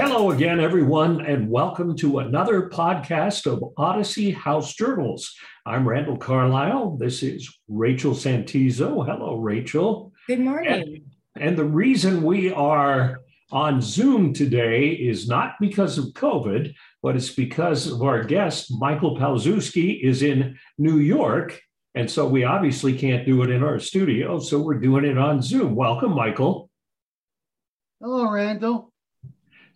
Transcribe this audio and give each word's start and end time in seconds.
Hello 0.00 0.30
again, 0.30 0.60
everyone, 0.60 1.26
and 1.26 1.50
welcome 1.50 1.96
to 1.96 2.20
another 2.20 2.70
podcast 2.70 3.50
of 3.50 3.74
Odyssey 3.76 4.30
House 4.30 4.72
Journals. 4.74 5.34
I'm 5.66 5.88
Randall 5.88 6.16
Carlisle. 6.16 6.98
This 6.98 7.24
is 7.24 7.52
Rachel 7.66 8.12
Santizo. 8.12 9.04
Hello, 9.04 9.38
Rachel. 9.38 10.12
Good 10.28 10.38
morning. 10.38 10.72
And, 10.72 11.00
and 11.34 11.58
the 11.58 11.64
reason 11.64 12.22
we 12.22 12.52
are 12.52 13.22
on 13.50 13.82
Zoom 13.82 14.32
today 14.32 14.90
is 14.90 15.26
not 15.26 15.54
because 15.58 15.98
of 15.98 16.14
COVID, 16.14 16.72
but 17.02 17.16
it's 17.16 17.34
because 17.34 17.90
of 17.90 18.00
our 18.00 18.22
guest, 18.22 18.68
Michael 18.78 19.18
Palczewski, 19.18 20.00
is 20.00 20.22
in 20.22 20.56
New 20.78 20.98
York. 20.98 21.60
And 21.96 22.08
so 22.08 22.24
we 22.24 22.44
obviously 22.44 22.96
can't 22.96 23.26
do 23.26 23.42
it 23.42 23.50
in 23.50 23.64
our 23.64 23.80
studio. 23.80 24.38
So 24.38 24.60
we're 24.60 24.78
doing 24.78 25.04
it 25.04 25.18
on 25.18 25.42
Zoom. 25.42 25.74
Welcome, 25.74 26.14
Michael. 26.14 26.70
Hello, 28.00 28.30
Randall. 28.30 28.87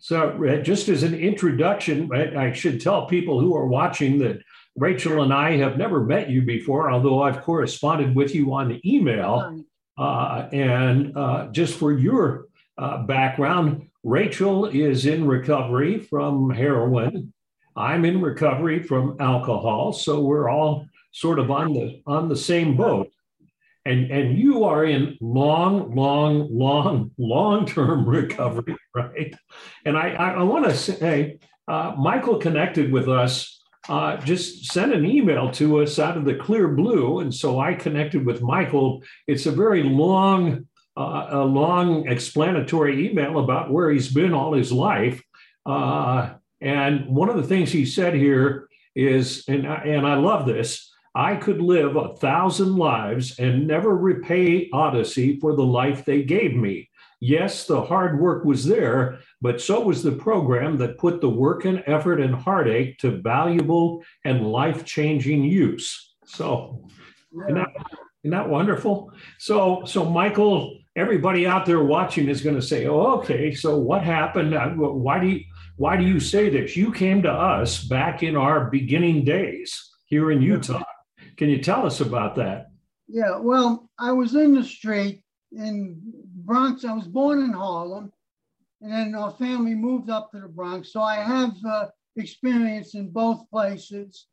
So, 0.03 0.31
uh, 0.43 0.57
just 0.57 0.89
as 0.89 1.03
an 1.03 1.15
introduction, 1.15 2.11
I 2.11 2.51
should 2.51 2.81
tell 2.81 3.05
people 3.05 3.39
who 3.39 3.55
are 3.55 3.67
watching 3.67 4.19
that 4.19 4.41
Rachel 4.75 5.23
and 5.23 5.33
I 5.33 5.55
have 5.55 5.77
never 5.77 6.03
met 6.03 6.29
you 6.29 6.41
before, 6.41 6.91
although 6.91 7.23
I've 7.23 7.41
corresponded 7.41 8.13
with 8.13 8.35
you 8.35 8.53
on 8.53 8.81
email. 8.85 9.63
Uh, 9.97 10.49
and 10.51 11.15
uh, 11.15 11.47
just 11.53 11.79
for 11.79 11.93
your 11.93 12.47
uh, 12.77 13.03
background, 13.03 13.87
Rachel 14.03 14.65
is 14.65 15.05
in 15.05 15.25
recovery 15.25 15.99
from 15.99 16.49
heroin. 16.49 17.31
I'm 17.77 18.03
in 18.03 18.21
recovery 18.21 18.83
from 18.83 19.15
alcohol. 19.21 19.93
So 19.93 20.19
we're 20.19 20.49
all 20.49 20.85
sort 21.13 21.39
of 21.39 21.49
on 21.49 21.71
the 21.71 22.01
on 22.05 22.27
the 22.27 22.35
same 22.35 22.75
boat 22.75 23.09
and 23.85 24.11
and 24.11 24.37
you 24.37 24.63
are 24.63 24.85
in 24.85 25.17
long 25.19 25.95
long 25.95 26.47
long 26.51 27.11
long 27.17 27.65
term 27.65 28.07
recovery 28.19 28.75
right? 28.95 29.35
And 29.85 29.97
i 29.97 30.09
i, 30.09 30.29
I 30.31 30.43
want 30.43 30.65
to 30.65 30.75
say 30.75 31.39
uh, 31.67 31.93
michael 31.97 32.37
connected 32.37 32.91
with 32.91 33.09
us 33.09 33.61
uh, 33.89 34.15
just 34.17 34.71
sent 34.71 34.93
an 34.93 35.05
email 35.05 35.51
to 35.51 35.81
us 35.81 35.99
out 35.99 36.15
of 36.15 36.23
the 36.23 36.35
clear 36.35 36.69
blue. 36.69 37.19
And 37.19 37.33
so 37.33 37.59
i 37.59 37.73
connected 37.73 38.25
with 38.25 38.41
michael. 38.41 39.03
It's 39.27 39.45
a 39.45 39.51
very 39.51 39.83
long 39.83 40.67
uh, 40.95 41.27
a 41.31 41.43
long 41.43 42.07
explanatory 42.07 43.09
email 43.09 43.39
about 43.39 43.71
where 43.71 43.89
he's 43.89 44.13
been 44.13 44.33
all 44.33 44.53
his 44.53 44.71
life. 44.71 45.21
Uh, 45.65 46.35
and 46.61 47.07
one 47.07 47.29
of 47.29 47.35
the 47.35 47.43
things 47.43 47.71
he 47.71 47.85
said 47.85 48.13
here 48.13 48.69
is 48.95 49.43
and 49.47 49.65
and 49.65 50.05
i 50.05 50.13
love 50.13 50.45
this 50.45 50.92
I 51.15 51.35
could 51.35 51.61
live 51.61 51.95
a 51.95 52.15
thousand 52.15 52.75
lives 52.75 53.37
and 53.37 53.67
never 53.67 53.95
repay 53.95 54.69
Odyssey 54.73 55.39
for 55.39 55.55
the 55.55 55.63
life 55.63 56.05
they 56.05 56.23
gave 56.23 56.55
me. 56.55 56.89
Yes, 57.19 57.67
the 57.67 57.81
hard 57.81 58.19
work 58.19 58.43
was 58.43 58.65
there, 58.65 59.19
but 59.39 59.61
so 59.61 59.79
was 59.79 60.01
the 60.01 60.11
program 60.11 60.77
that 60.77 60.97
put 60.97 61.21
the 61.21 61.29
work 61.29 61.65
and 61.65 61.83
effort 61.85 62.19
and 62.19 62.35
heartache 62.35 62.97
to 62.97 63.21
valuable 63.21 64.03
and 64.25 64.51
life 64.51 64.83
changing 64.83 65.43
use. 65.43 66.15
So, 66.25 66.85
isn't 67.43 67.55
that, 67.55 67.69
isn't 68.23 68.31
that 68.31 68.49
wonderful? 68.49 69.11
So, 69.37 69.83
so 69.85 70.03
Michael, 70.03 70.79
everybody 70.95 71.45
out 71.45 71.65
there 71.65 71.83
watching 71.83 72.27
is 72.27 72.41
going 72.41 72.55
to 72.55 72.61
say, 72.61 72.87
"Oh, 72.87 73.19
okay. 73.19 73.53
So 73.53 73.77
what 73.77 74.03
happened? 74.03 74.53
Uh, 74.53 74.69
why 74.71 75.19
do 75.19 75.27
you, 75.27 75.41
why 75.77 75.95
do 75.95 76.03
you 76.03 76.19
say 76.19 76.49
this? 76.49 76.75
You 76.75 76.91
came 76.91 77.21
to 77.21 77.31
us 77.31 77.83
back 77.83 78.23
in 78.23 78.35
our 78.35 78.69
beginning 78.69 79.23
days 79.23 79.91
here 80.07 80.31
in 80.31 80.41
Utah." 80.41 80.83
Can 81.37 81.49
you 81.49 81.61
tell 81.61 81.85
us 81.85 82.01
about 82.01 82.35
that? 82.35 82.71
Yeah, 83.07 83.37
well, 83.39 83.89
I 83.99 84.11
was 84.11 84.35
in 84.35 84.53
the 84.53 84.63
street 84.63 85.23
in 85.51 85.99
Bronx. 86.45 86.85
I 86.85 86.93
was 86.93 87.07
born 87.07 87.43
in 87.43 87.53
Harlem, 87.53 88.11
and 88.81 88.91
then 88.91 89.15
our 89.15 89.31
family 89.31 89.75
moved 89.75 90.09
up 90.09 90.31
to 90.31 90.39
the 90.39 90.47
Bronx. 90.47 90.91
So 90.93 91.01
I 91.01 91.15
have 91.15 91.53
uh, 91.67 91.87
experience 92.15 92.95
in 92.95 93.09
both 93.09 93.49
places. 93.49 94.27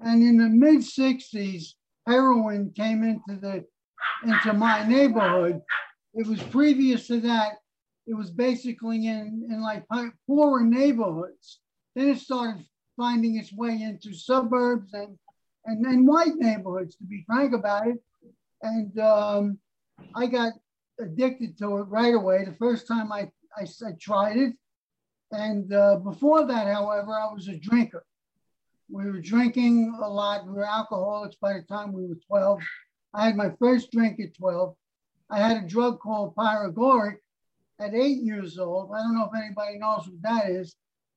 And 0.00 0.22
in 0.22 0.36
the 0.36 0.48
mid 0.48 0.80
'60s, 0.80 1.74
heroin 2.06 2.72
came 2.76 3.02
into 3.02 3.40
the 3.40 3.64
into 4.22 4.52
my 4.52 4.86
neighborhood. 4.86 5.60
It 6.14 6.26
was 6.26 6.42
previous 6.42 7.06
to 7.08 7.20
that. 7.20 7.54
It 8.06 8.14
was 8.14 8.30
basically 8.30 9.06
in 9.06 9.48
in 9.50 9.62
like 9.62 9.84
poorer 10.26 10.62
neighborhoods. 10.62 11.60
Then 11.94 12.08
it 12.08 12.18
started 12.18 12.64
finding 12.96 13.36
its 13.36 13.52
way 13.52 13.80
into 13.82 14.14
suburbs 14.14 14.92
and 14.92 15.18
and 15.66 15.84
then 15.84 16.06
white 16.06 16.36
neighborhoods, 16.36 16.96
to 16.96 17.04
be 17.04 17.24
frank 17.26 17.52
about 17.52 17.88
it. 17.88 17.96
And 18.62 18.98
um, 18.98 19.58
I 20.14 20.26
got 20.26 20.52
addicted 20.98 21.58
to 21.58 21.78
it 21.78 21.82
right 21.82 22.14
away 22.14 22.44
the 22.44 22.52
first 22.52 22.86
time 22.86 23.12
I, 23.12 23.30
I, 23.56 23.66
I 23.86 23.92
tried 24.00 24.36
it. 24.36 24.52
And 25.32 25.72
uh, 25.72 25.96
before 25.96 26.46
that, 26.46 26.66
however, 26.66 27.12
I 27.12 27.32
was 27.32 27.48
a 27.48 27.56
drinker. 27.56 28.04
We 28.88 29.10
were 29.10 29.20
drinking 29.20 29.98
a 30.00 30.08
lot. 30.08 30.46
We 30.46 30.52
were 30.52 30.64
alcoholics 30.64 31.36
by 31.36 31.54
the 31.54 31.62
time 31.62 31.92
we 31.92 32.06
were 32.06 32.18
12. 32.28 32.60
I 33.12 33.26
had 33.26 33.36
my 33.36 33.50
first 33.58 33.90
drink 33.90 34.20
at 34.20 34.34
12. 34.34 34.74
I 35.28 35.38
had 35.38 35.64
a 35.64 35.66
drug 35.66 35.98
called 35.98 36.36
Paregoric 36.36 37.16
at 37.80 37.94
eight 37.94 38.22
years 38.22 38.58
old. 38.58 38.92
I 38.94 38.98
don't 38.98 39.16
know 39.16 39.28
if 39.32 39.42
anybody 39.42 39.78
knows 39.78 40.06
what 40.06 40.22
that 40.22 40.50
is. 40.50 40.76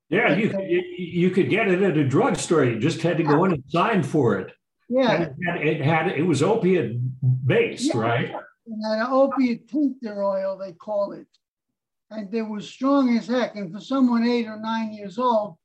Yeah, 0.09 0.35
you, 0.35 0.51
you, 0.67 0.83
you 0.97 1.29
could 1.29 1.49
get 1.49 1.67
it 1.67 1.83
at 1.83 1.97
a 1.97 2.03
drugstore. 2.03 2.65
You 2.65 2.79
just 2.79 3.01
had 3.01 3.17
to 3.17 3.23
go 3.23 3.45
in 3.45 3.53
and 3.53 3.63
sign 3.67 4.01
for 4.01 4.39
it. 4.39 4.51
Yeah, 4.89 5.21
it 5.21 5.35
had, 5.45 5.61
it, 5.61 5.81
had, 5.81 6.07
it 6.07 6.23
was 6.23 6.41
opiate 6.41 6.97
based, 7.45 7.93
yeah. 7.93 8.01
right? 8.01 8.31
And 8.65 8.83
an 8.83 9.07
opiate 9.07 9.69
tincture 9.69 10.23
oil, 10.23 10.57
they 10.57 10.73
call 10.73 11.11
it, 11.11 11.27
and 12.09 12.33
it 12.33 12.41
was 12.41 12.67
strong 12.67 13.15
as 13.15 13.27
heck. 13.27 13.55
And 13.55 13.71
for 13.71 13.79
someone 13.79 14.27
eight 14.27 14.47
or 14.47 14.59
nine 14.59 14.93
years 14.93 15.19
old, 15.19 15.57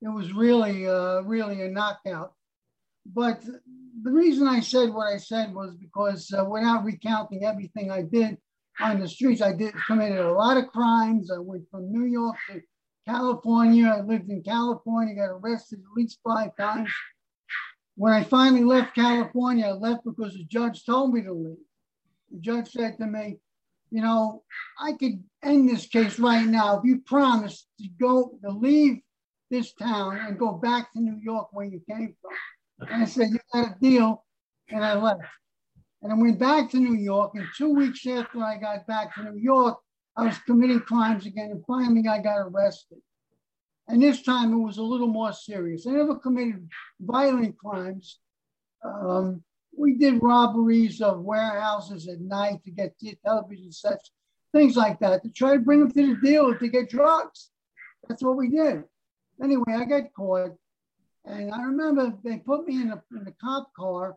it 0.00 0.08
was 0.08 0.32
really, 0.32 0.86
uh, 0.86 1.22
really 1.22 1.62
a 1.62 1.68
knockout. 1.68 2.34
But 3.04 3.42
the 3.44 4.10
reason 4.12 4.46
I 4.46 4.60
said 4.60 4.90
what 4.90 5.12
I 5.12 5.16
said 5.16 5.52
was 5.52 5.74
because 5.74 6.32
uh, 6.32 6.44
without 6.44 6.84
recounting 6.84 7.44
everything 7.44 7.90
I 7.90 8.02
did 8.02 8.38
on 8.80 9.00
the 9.00 9.08
streets, 9.08 9.42
I 9.42 9.54
did 9.54 9.74
committed 9.86 10.18
a 10.18 10.32
lot 10.32 10.56
of 10.56 10.68
crimes. 10.68 11.32
I 11.32 11.38
went 11.38 11.64
from 11.68 11.90
New 11.90 12.04
York 12.04 12.36
to 12.50 12.60
California. 13.08 13.86
I 13.86 14.00
lived 14.00 14.28
in 14.28 14.42
California, 14.42 15.14
got 15.14 15.30
arrested 15.30 15.78
at 15.80 15.96
least 15.96 16.18
five 16.22 16.50
times. 16.56 16.90
When 17.96 18.12
I 18.12 18.22
finally 18.22 18.62
left 18.62 18.94
California, 18.94 19.66
I 19.66 19.72
left 19.72 20.04
because 20.04 20.34
the 20.34 20.44
judge 20.44 20.84
told 20.84 21.14
me 21.14 21.22
to 21.22 21.32
leave. 21.32 21.56
The 22.30 22.40
judge 22.40 22.70
said 22.70 22.98
to 22.98 23.06
me, 23.06 23.38
you 23.90 24.02
know, 24.02 24.42
I 24.78 24.92
could 24.92 25.24
end 25.42 25.68
this 25.68 25.86
case 25.86 26.18
right 26.18 26.46
now 26.46 26.78
if 26.78 26.84
you 26.84 27.00
promise 27.00 27.66
to 27.80 27.88
go 27.98 28.38
to 28.44 28.50
leave 28.50 28.98
this 29.50 29.72
town 29.72 30.18
and 30.18 30.38
go 30.38 30.52
back 30.52 30.92
to 30.92 31.00
New 31.00 31.18
York 31.22 31.48
where 31.52 31.64
you 31.64 31.80
came 31.88 32.14
from. 32.20 32.88
And 32.88 33.02
I 33.02 33.06
said, 33.06 33.30
you 33.30 33.38
got 33.52 33.72
a 33.72 33.74
deal. 33.80 34.24
And 34.68 34.84
I 34.84 34.94
left. 34.94 35.22
And 36.02 36.12
I 36.12 36.14
went 36.14 36.38
back 36.38 36.70
to 36.70 36.76
New 36.76 36.94
York. 36.94 37.32
And 37.34 37.46
two 37.56 37.74
weeks 37.74 38.06
after 38.06 38.42
I 38.42 38.58
got 38.58 38.86
back 38.86 39.14
to 39.14 39.24
New 39.24 39.38
York, 39.40 39.78
I 40.18 40.24
was 40.24 40.38
committing 40.38 40.80
crimes 40.80 41.26
again, 41.26 41.52
and 41.52 41.64
finally 41.64 42.08
I 42.08 42.18
got 42.18 42.38
arrested. 42.38 42.98
And 43.86 44.02
this 44.02 44.22
time 44.22 44.52
it 44.52 44.56
was 44.56 44.78
a 44.78 44.82
little 44.82 45.06
more 45.06 45.32
serious. 45.32 45.86
I 45.86 45.92
never 45.92 46.16
committed 46.16 46.68
violent 47.00 47.56
crimes. 47.56 48.18
Um, 48.84 49.44
we 49.76 49.94
did 49.94 50.20
robberies 50.20 51.00
of 51.00 51.20
warehouses 51.20 52.08
at 52.08 52.20
night 52.20 52.64
to 52.64 52.72
get 52.72 52.96
television 53.24 53.70
sets, 53.70 54.10
things 54.52 54.76
like 54.76 54.98
that, 54.98 55.22
to 55.22 55.30
try 55.30 55.52
to 55.52 55.60
bring 55.60 55.80
them 55.80 55.92
to 55.92 56.14
the 56.16 56.20
dealer 56.20 56.58
to 56.58 56.68
get 56.68 56.90
drugs. 56.90 57.50
That's 58.08 58.22
what 58.22 58.36
we 58.36 58.48
did. 58.48 58.82
Anyway, 59.40 59.72
I 59.72 59.84
got 59.84 60.12
caught. 60.16 60.56
And 61.26 61.54
I 61.54 61.62
remember 61.62 62.12
they 62.24 62.38
put 62.38 62.66
me 62.66 62.82
in 62.82 62.90
a, 62.90 63.00
in 63.16 63.28
a 63.28 63.32
cop 63.40 63.72
car. 63.72 64.16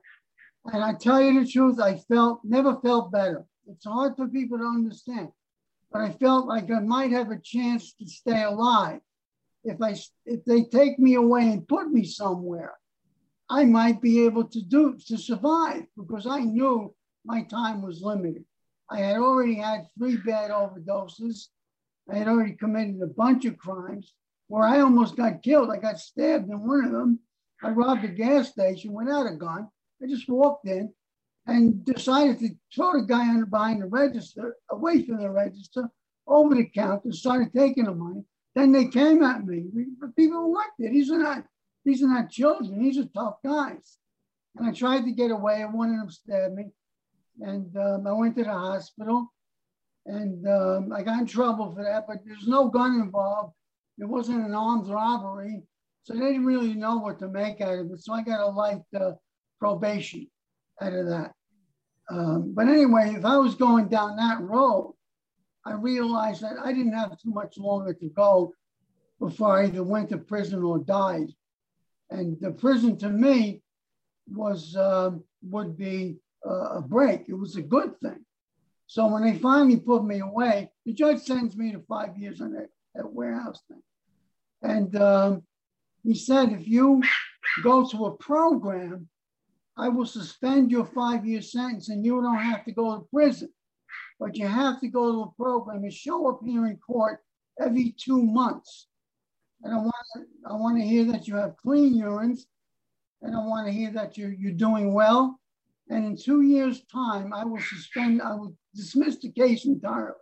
And 0.66 0.83
I 0.83 0.95
tell 0.95 1.22
you 1.22 1.44
the 1.44 1.50
truth, 1.50 1.79
I 1.79 1.97
felt 1.97 2.39
never 2.44 2.79
felt 2.81 3.12
better. 3.12 3.45
It's 3.68 3.85
hard 3.85 4.15
for 4.15 4.27
people 4.27 4.57
to 4.57 4.65
understand 4.65 5.30
but 5.91 6.01
I 6.01 6.11
felt 6.11 6.47
like 6.47 6.71
I 6.71 6.79
might 6.79 7.11
have 7.11 7.31
a 7.31 7.39
chance 7.39 7.93
to 7.93 8.07
stay 8.07 8.43
alive. 8.43 9.01
If 9.63 9.81
I 9.81 9.95
if 10.25 10.43
they 10.45 10.63
take 10.63 10.97
me 10.97 11.15
away 11.15 11.51
and 11.51 11.67
put 11.67 11.91
me 11.91 12.05
somewhere, 12.05 12.73
I 13.49 13.65
might 13.65 14.01
be 14.01 14.25
able 14.25 14.45
to 14.45 14.61
do 14.61 14.97
to 15.07 15.17
survive 15.17 15.83
because 15.97 16.25
I 16.25 16.39
knew 16.39 16.95
my 17.25 17.43
time 17.43 17.81
was 17.81 18.01
limited. 18.01 18.45
I 18.89 18.99
had 18.99 19.17
already 19.17 19.55
had 19.55 19.88
three 19.97 20.17
bad 20.17 20.51
overdoses. 20.51 21.47
I 22.09 22.17
had 22.17 22.27
already 22.27 22.53
committed 22.53 23.01
a 23.01 23.07
bunch 23.07 23.45
of 23.45 23.57
crimes 23.57 24.13
where 24.47 24.65
I 24.65 24.79
almost 24.79 25.15
got 25.15 25.43
killed. 25.43 25.69
I 25.71 25.77
got 25.77 25.99
stabbed 25.99 26.49
in 26.49 26.67
one 26.67 26.85
of 26.85 26.91
them. 26.91 27.19
I 27.63 27.69
robbed 27.69 28.03
a 28.03 28.07
gas 28.07 28.49
station 28.49 28.93
without 28.93 29.27
a 29.27 29.35
gun. 29.35 29.67
I 30.01 30.07
just 30.07 30.27
walked 30.27 30.67
in 30.67 30.91
and 31.47 31.83
decided 31.85 32.39
to 32.39 32.49
throw 32.73 32.93
the 32.93 33.05
guy 33.07 33.27
on 33.27 33.45
behind 33.45 33.81
the 33.81 33.88
register, 33.88 34.55
away 34.69 35.03
from 35.03 35.17
the 35.17 35.29
register, 35.29 35.89
over 36.27 36.55
the 36.55 36.65
counter, 36.65 37.11
started 37.11 37.51
taking 37.53 37.85
the 37.85 37.93
money. 37.93 38.23
Then 38.55 38.71
they 38.71 38.88
came 38.88 39.23
at 39.23 39.45
me. 39.45 39.65
But 39.99 40.15
People 40.15 40.53
liked 40.53 40.79
it. 40.79 40.91
These 40.91 41.11
are 41.11 41.17
not 41.17 41.45
these 41.83 42.03
are 42.03 42.07
not 42.07 42.29
children. 42.29 42.79
These 42.79 42.99
are 42.99 43.05
tough 43.05 43.38
guys. 43.43 43.97
And 44.55 44.67
I 44.67 44.71
tried 44.71 45.03
to 45.05 45.11
get 45.11 45.31
away, 45.31 45.61
and 45.61 45.73
one 45.73 45.91
of 45.91 45.97
them 45.97 46.11
stabbed 46.11 46.53
me. 46.53 46.65
And 47.39 47.75
um, 47.75 48.05
I 48.05 48.11
went 48.11 48.35
to 48.38 48.43
the 48.43 48.51
hospital, 48.51 49.33
and 50.05 50.47
um, 50.47 50.91
I 50.93 51.01
got 51.01 51.19
in 51.19 51.25
trouble 51.25 51.73
for 51.73 51.83
that. 51.83 52.05
But 52.07 52.17
there's 52.23 52.47
no 52.47 52.67
gun 52.67 52.99
involved. 52.99 53.53
It 53.97 54.05
wasn't 54.05 54.45
an 54.45 54.53
armed 54.53 54.89
robbery. 54.89 55.63
So 56.03 56.13
they 56.13 56.19
didn't 56.19 56.45
really 56.45 56.73
know 56.73 56.97
what 56.97 57.19
to 57.19 57.27
make 57.27 57.61
out 57.61 57.79
of 57.79 57.91
it. 57.91 57.99
So 57.99 58.13
I 58.13 58.21
got 58.21 58.41
a 58.41 58.47
light 58.47 58.81
uh, 58.99 59.13
probation 59.59 60.27
out 60.81 60.94
of 60.94 61.07
that. 61.07 61.31
Um, 62.10 62.54
but 62.54 62.68
anyway, 62.68 63.13
if 63.16 63.25
I 63.25 63.38
was 63.38 63.56
going 63.56 63.88
down 63.88 64.18
that 64.18 64.42
road, 64.42 64.95
I 65.66 65.74
realized 65.74 66.42
that 66.42 66.57
I 66.63 66.74
didn't 66.74 66.94
have 66.94 67.18
too 67.19 67.30
much 67.31 67.57
longer 67.57 67.94
to 67.94 68.10
go 68.10 68.54
before 69.19 69.60
I 69.60 69.66
either 69.66 69.83
went 69.83 70.10
to 70.10 70.18
prison 70.18 70.63
or 70.63 70.80
died. 70.80 71.30
And 72.10 72.38
the 72.42 72.51
prison 72.51 72.98
to 72.98 73.10
me 73.10 73.62
was 74.28 74.75
uh, 74.75 75.12
would 75.44 75.78
be 75.78 76.18
uh, 76.45 76.78
a 76.78 76.81
break. 76.81 77.30
It 77.30 77.36
was 77.36 77.56
a 77.56 77.62
good 77.62 78.00
thing. 78.01 78.25
So 78.88 79.07
when 79.07 79.24
they 79.24 79.38
finally 79.38 79.77
put 79.77 80.04
me 80.04 80.19
away, 80.19 80.72
the 80.86 80.94
judge 80.94 81.19
sends 81.19 81.56
me 81.56 81.72
to 81.72 81.80
five 81.88 82.18
years 82.18 82.42
on 82.42 82.51
that, 82.54 82.68
that 82.95 83.13
warehouse 83.13 83.62
thing. 83.69 83.81
And 84.62 84.94
um, 84.98 85.44
he 86.04 86.13
said, 86.13 86.51
if 86.51 86.68
you 86.68 87.01
go 87.63 87.88
to 87.88 88.06
a 88.07 88.18
program, 88.18 89.07
I 89.81 89.89
will 89.89 90.06
suspend 90.06 90.69
your 90.69 90.86
five 90.86 91.25
year 91.25 91.42
sentence 91.42 91.89
and 91.89 92.06
you 92.06 92.22
don't 92.22 92.38
have 92.38 92.63
to 92.66 92.72
go 92.72 92.95
to 92.95 93.07
prison. 93.12 93.50
But 94.19 94.38
you 94.38 94.45
have 94.45 94.80
to 94.81 94.88
go 94.88 95.12
to 95.12 95.22
a 95.24 95.31
program 95.31 95.83
and 95.83 95.92
show 95.92 96.30
up 96.30 96.42
here 96.45 96.68
in 96.68 96.78
court 96.78 97.19
every 97.60 97.95
two 97.98 98.22
months. 98.22 98.88
And 99.63 99.74
I 99.74 99.78
want 99.78 99.95
I 100.45 100.54
want 100.54 100.78
to 100.78 100.86
hear 100.86 101.06
that 101.06 101.28
you 101.28 101.36
have 101.36 101.57
clean 101.57 102.00
urines 102.00 102.42
and 103.24 103.36
I 103.36 103.39
want 103.39 103.66
to 103.66 103.74
hear 103.74 103.92
that 103.94 104.19
you're, 104.19 104.31
you're 104.31 104.51
doing 104.51 104.94
well. 104.94 105.39
And 105.89 106.06
in 106.06 106.16
two 106.16 106.42
years' 106.42 106.84
time, 106.86 107.34
I 107.34 107.44
will 107.44 107.60
suspend, 107.60 108.22
I 108.22 108.36
will 108.36 108.56
dismiss 108.75 109.18
the 109.18 109.31
case 109.31 109.66
entirely. 109.66 110.13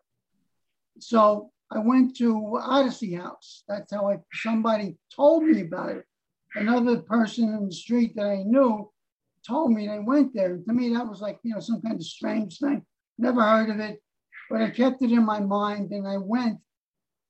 So 1.00 1.52
I 1.70 1.80
went 1.80 2.16
to 2.18 2.60
Odyssey 2.62 3.14
House. 3.14 3.66
That's 3.68 3.92
how 3.92 4.10
I 4.10 4.20
somebody 4.34 4.98
told 5.14 5.44
me 5.44 5.62
about 5.62 5.98
it. 5.98 6.06
Another 6.56 7.02
person 7.02 7.54
in 7.54 7.66
the 7.66 7.76
street 7.76 8.16
that 8.16 8.26
I 8.26 8.44
knew 8.44 8.90
told 9.46 9.72
me 9.72 9.88
they 9.88 10.00
went 10.00 10.34
there. 10.34 10.58
To 10.58 10.74
me, 10.74 10.94
that 10.94 11.08
was 11.08 11.22
like, 11.22 11.40
you 11.44 11.54
know, 11.54 11.60
some 11.60 11.82
kind 11.82 11.96
of 11.96 12.04
strange 12.04 12.60
thing. 12.60 12.86
Never 13.18 13.42
heard 13.42 13.70
of 13.70 13.80
it, 13.80 14.02
but 14.50 14.62
I 14.62 14.70
kept 14.70 15.02
it 15.02 15.12
in 15.12 15.26
my 15.26 15.40
mind 15.40 15.92
and 15.92 16.08
I 16.08 16.18
went. 16.18 16.60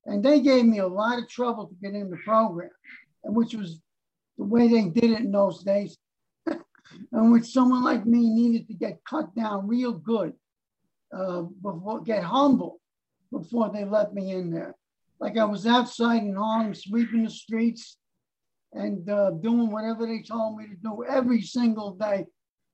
And 0.06 0.24
they 0.24 0.40
gave 0.40 0.66
me 0.66 0.80
a 0.80 0.88
lot 0.88 1.20
of 1.20 1.30
trouble 1.30 1.68
to 1.68 1.76
get 1.82 1.94
in 1.94 2.10
the 2.10 2.18
program, 2.18 2.70
and 3.24 3.36
which 3.36 3.54
was 3.54 3.80
the 4.38 4.46
way 4.46 4.68
they 4.68 4.90
did 4.90 5.12
it 5.12 5.20
in 5.20 5.32
those 5.32 5.64
days. 5.64 5.98
and 6.48 7.32
which 7.32 7.46
someone 7.46 7.84
like 7.84 8.06
me 8.06 8.30
needed 8.30 8.68
to 8.68 8.74
get 8.74 9.04
cut 9.08 9.36
down 9.36 9.68
real 9.68 9.94
good, 9.94 10.34
uh, 11.16 11.42
before 11.42 12.02
get 12.02 12.24
humble 12.24 12.80
before 13.32 13.70
they 13.72 13.86
let 13.86 14.14
me 14.14 14.32
in 14.32 14.52
there. 14.52 14.76
Like 15.20 15.38
I 15.38 15.46
was 15.46 15.68
outside 15.68 16.24
in 16.24 16.36
Harlem 16.36 16.74
sweeping 16.74 17.24
the 17.24 17.30
streets 17.30 17.98
and 18.74 19.10
uh, 19.10 19.32
doing 19.32 19.72
whatever 19.72 20.06
they 20.06 20.22
told 20.22 20.58
me 20.58 20.68
to 20.68 20.76
do 20.76 21.04
every 21.08 21.42
single 21.42 21.92
day. 21.92 22.26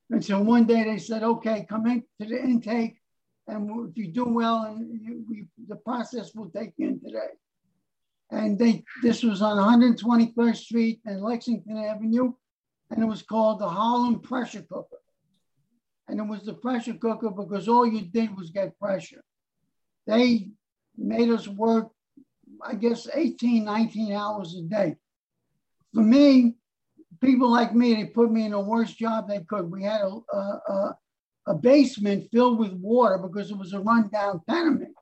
Until 0.10 0.40
so 0.40 0.44
one 0.44 0.66
day 0.66 0.84
they 0.84 0.98
said, 0.98 1.24
okay, 1.24 1.66
come 1.68 1.88
in 1.88 2.04
to 2.22 2.28
the 2.28 2.42
intake. 2.42 2.98
And 3.48 3.90
if 3.90 3.98
you 3.98 4.08
do 4.08 4.26
well, 4.26 4.64
and 4.64 5.02
you, 5.02 5.24
we, 5.28 5.46
the 5.68 5.76
process 5.76 6.34
will 6.34 6.50
take 6.50 6.74
you 6.78 6.90
in 6.90 7.00
today. 7.00 7.30
And 8.32 8.58
they, 8.58 8.84
this 9.04 9.24
was 9.24 9.42
on 9.42 9.58
121st 9.58 10.58
Street 10.58 11.00
and 11.06 11.22
Lexington 11.22 11.78
Avenue, 11.78 12.34
and 12.90 13.04
it 13.04 13.06
was 13.06 13.22
called 13.22 13.60
the 13.60 13.70
Harlem 13.70 14.20
Pressure 14.20 14.64
Cooker. 14.64 14.98
And 16.08 16.20
it 16.20 16.24
was 16.24 16.44
the 16.44 16.54
pressure 16.54 16.94
cooker 16.94 17.32
because 17.32 17.68
all 17.68 17.86
you 17.86 18.02
did 18.02 18.36
was 18.36 18.52
get 18.52 18.78
pressure. 18.80 19.24
They 20.06 20.50
made 20.98 21.30
us 21.30 21.48
work, 21.48 21.90
I 22.64 22.76
guess, 22.76 23.08
18, 23.12 23.66
19 23.66 24.14
hours 24.14 24.56
a 24.56 24.62
day. 24.62 24.98
For 25.96 26.02
me, 26.02 26.56
people 27.22 27.50
like 27.50 27.74
me, 27.74 27.96
they 27.96 28.06
put 28.06 28.32
me 28.32 28.46
in 28.46 28.52
the 28.52 28.60
worst 28.60 28.98
job 28.98 29.28
they 29.28 29.40
could. 29.40 29.72
We 29.72 29.84
had 29.84 30.02
a, 30.02 30.38
a, 30.38 30.98
a 31.48 31.54
basement 31.56 32.28
filled 32.32 32.60
with 32.60 32.74
water 32.74 33.18
because 33.18 33.50
it 33.50 33.58
was 33.58 33.74
a 33.74 33.80
rundown 33.80 34.42
tenement. 34.48 34.94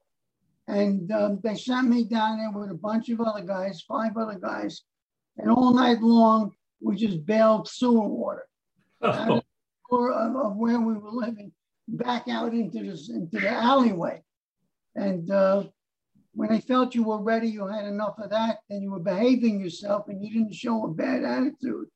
And 0.67 1.11
um, 1.11 1.39
they 1.43 1.55
sent 1.55 1.89
me 1.89 2.05
down 2.05 2.37
there 2.37 2.51
with 2.51 2.69
a 2.69 2.75
bunch 2.75 3.09
of 3.09 3.19
other 3.19 3.41
guys, 3.41 3.83
five 3.87 4.15
other 4.15 4.39
guys. 4.39 4.83
And 5.37 5.49
all 5.49 5.73
night 5.73 6.01
long, 6.01 6.51
we 6.79 6.95
just 6.95 7.25
bailed 7.25 7.67
sewer 7.67 8.07
water 8.07 8.45
oh. 9.01 9.41
of, 9.91 10.35
of, 10.35 10.55
where 10.55 10.79
we 10.79 10.93
were 10.93 11.11
living 11.11 11.51
back 11.87 12.27
out 12.29 12.53
into, 12.53 12.83
this, 12.83 13.09
into 13.09 13.39
the 13.39 13.49
alleyway. 13.49 14.21
And 14.95 15.29
uh, 15.31 15.63
when 16.33 16.49
they 16.49 16.61
felt 16.61 16.95
you 16.95 17.03
were 17.03 17.21
ready, 17.21 17.47
you 17.47 17.67
had 17.67 17.85
enough 17.85 18.15
of 18.17 18.31
that, 18.31 18.59
and 18.69 18.81
you 18.81 18.91
were 18.91 18.99
behaving 18.99 19.59
yourself, 19.59 20.07
and 20.07 20.23
you 20.23 20.33
didn't 20.33 20.55
show 20.55 20.83
a 20.85 20.87
bad 20.87 21.23
attitude, 21.23 21.87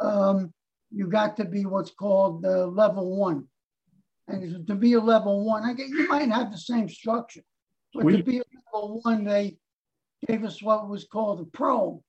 um, 0.00 0.52
you 0.90 1.06
got 1.06 1.36
to 1.36 1.44
be 1.44 1.66
what's 1.66 1.90
called 1.90 2.44
uh, 2.44 2.66
level 2.66 3.16
one. 3.16 3.46
And 4.26 4.66
to 4.66 4.74
be 4.74 4.94
a 4.94 5.00
level 5.00 5.44
one, 5.44 5.64
I 5.64 5.74
get 5.74 5.88
you 5.88 6.08
might 6.08 6.30
have 6.30 6.50
the 6.50 6.58
same 6.58 6.88
structure, 6.88 7.42
but 7.94 8.04
we, 8.04 8.16
to 8.16 8.22
be 8.22 8.38
a 8.38 8.42
level 8.72 9.00
one, 9.02 9.24
they 9.24 9.56
gave 10.26 10.44
us 10.44 10.62
what 10.62 10.88
was 10.88 11.04
called 11.04 11.40
a 11.40 11.44
probe. 11.44 12.00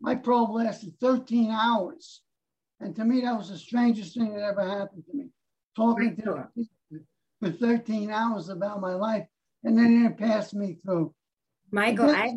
My 0.00 0.14
probe 0.14 0.50
lasted 0.50 0.94
13 1.00 1.50
hours. 1.50 2.22
And 2.80 2.94
to 2.96 3.04
me, 3.04 3.22
that 3.22 3.36
was 3.36 3.48
the 3.48 3.56
strangest 3.56 4.16
thing 4.16 4.34
that 4.34 4.42
ever 4.42 4.68
happened 4.68 5.04
to 5.10 5.16
me. 5.16 5.28
Talking 5.74 6.16
to 6.16 6.48
for 7.40 7.50
13 7.50 8.10
hours 8.10 8.48
about 8.48 8.80
my 8.80 8.94
life 8.94 9.26
and 9.66 9.76
then 9.76 10.06
it 10.06 10.16
passed 10.16 10.54
me 10.54 10.78
through. 10.82 11.12
Michael, 11.70 12.10
I 12.10 12.28
have, 12.28 12.36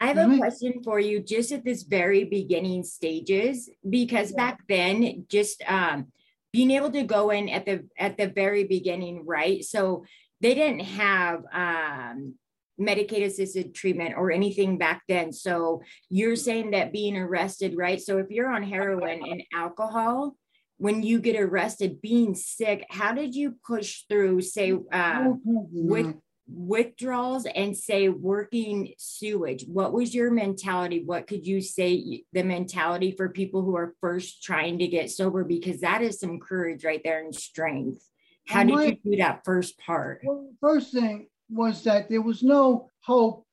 I 0.00 0.06
have 0.06 0.32
a 0.32 0.38
question 0.38 0.82
for 0.82 0.98
you 0.98 1.20
just 1.20 1.52
at 1.52 1.64
this 1.64 1.82
very 1.82 2.24
beginning 2.24 2.82
stages, 2.82 3.68
because 3.88 4.32
back 4.32 4.60
then, 4.68 5.26
just 5.28 5.62
um, 5.68 6.06
being 6.52 6.70
able 6.70 6.90
to 6.90 7.02
go 7.02 7.30
in 7.30 7.48
at 7.48 7.66
the 7.66 7.86
at 7.98 8.16
the 8.16 8.26
very 8.26 8.64
beginning, 8.64 9.26
right? 9.26 9.62
So 9.62 10.04
they 10.40 10.54
didn't 10.54 10.80
have 10.80 11.42
um, 11.52 12.34
Medicaid 12.80 13.24
assisted 13.24 13.74
treatment 13.74 14.14
or 14.16 14.30
anything 14.30 14.78
back 14.78 15.02
then. 15.08 15.32
So 15.32 15.82
you're 16.08 16.36
saying 16.36 16.70
that 16.70 16.92
being 16.92 17.16
arrested, 17.16 17.74
right? 17.76 18.00
So 18.00 18.18
if 18.18 18.30
you're 18.30 18.50
on 18.50 18.62
heroin 18.62 19.20
and 19.28 19.42
alcohol, 19.52 20.36
when 20.78 21.02
you 21.02 21.20
get 21.20 21.38
arrested 21.38 22.00
being 22.00 22.34
sick 22.34 22.86
how 22.90 23.12
did 23.12 23.34
you 23.34 23.56
push 23.66 24.04
through 24.08 24.40
say 24.40 24.72
uh, 24.92 25.32
with 25.44 26.14
withdrawals 26.48 27.46
and 27.46 27.76
say 27.76 28.08
working 28.08 28.94
sewage? 28.98 29.64
What 29.66 29.92
was 29.92 30.14
your 30.14 30.30
mentality? 30.30 31.02
What 31.04 31.26
could 31.26 31.46
you 31.46 31.60
say 31.60 32.24
the 32.32 32.42
mentality 32.42 33.12
for 33.12 33.28
people 33.28 33.62
who 33.62 33.76
are 33.76 33.94
first 34.00 34.42
trying 34.42 34.78
to 34.78 34.86
get 34.86 35.10
sober? 35.10 35.44
Because 35.44 35.80
that 35.80 36.02
is 36.02 36.18
some 36.18 36.40
courage 36.40 36.84
right 36.84 37.02
there 37.04 37.22
and 37.22 37.34
strength. 37.34 38.02
How 38.46 38.64
did 38.64 38.80
you 39.04 39.12
do 39.12 39.16
that 39.18 39.44
first 39.44 39.78
part? 39.78 40.22
Well, 40.24 40.50
first 40.60 40.92
thing 40.92 41.28
was 41.50 41.84
that 41.84 42.08
there 42.08 42.22
was 42.22 42.42
no 42.42 42.90
hope 43.00 43.46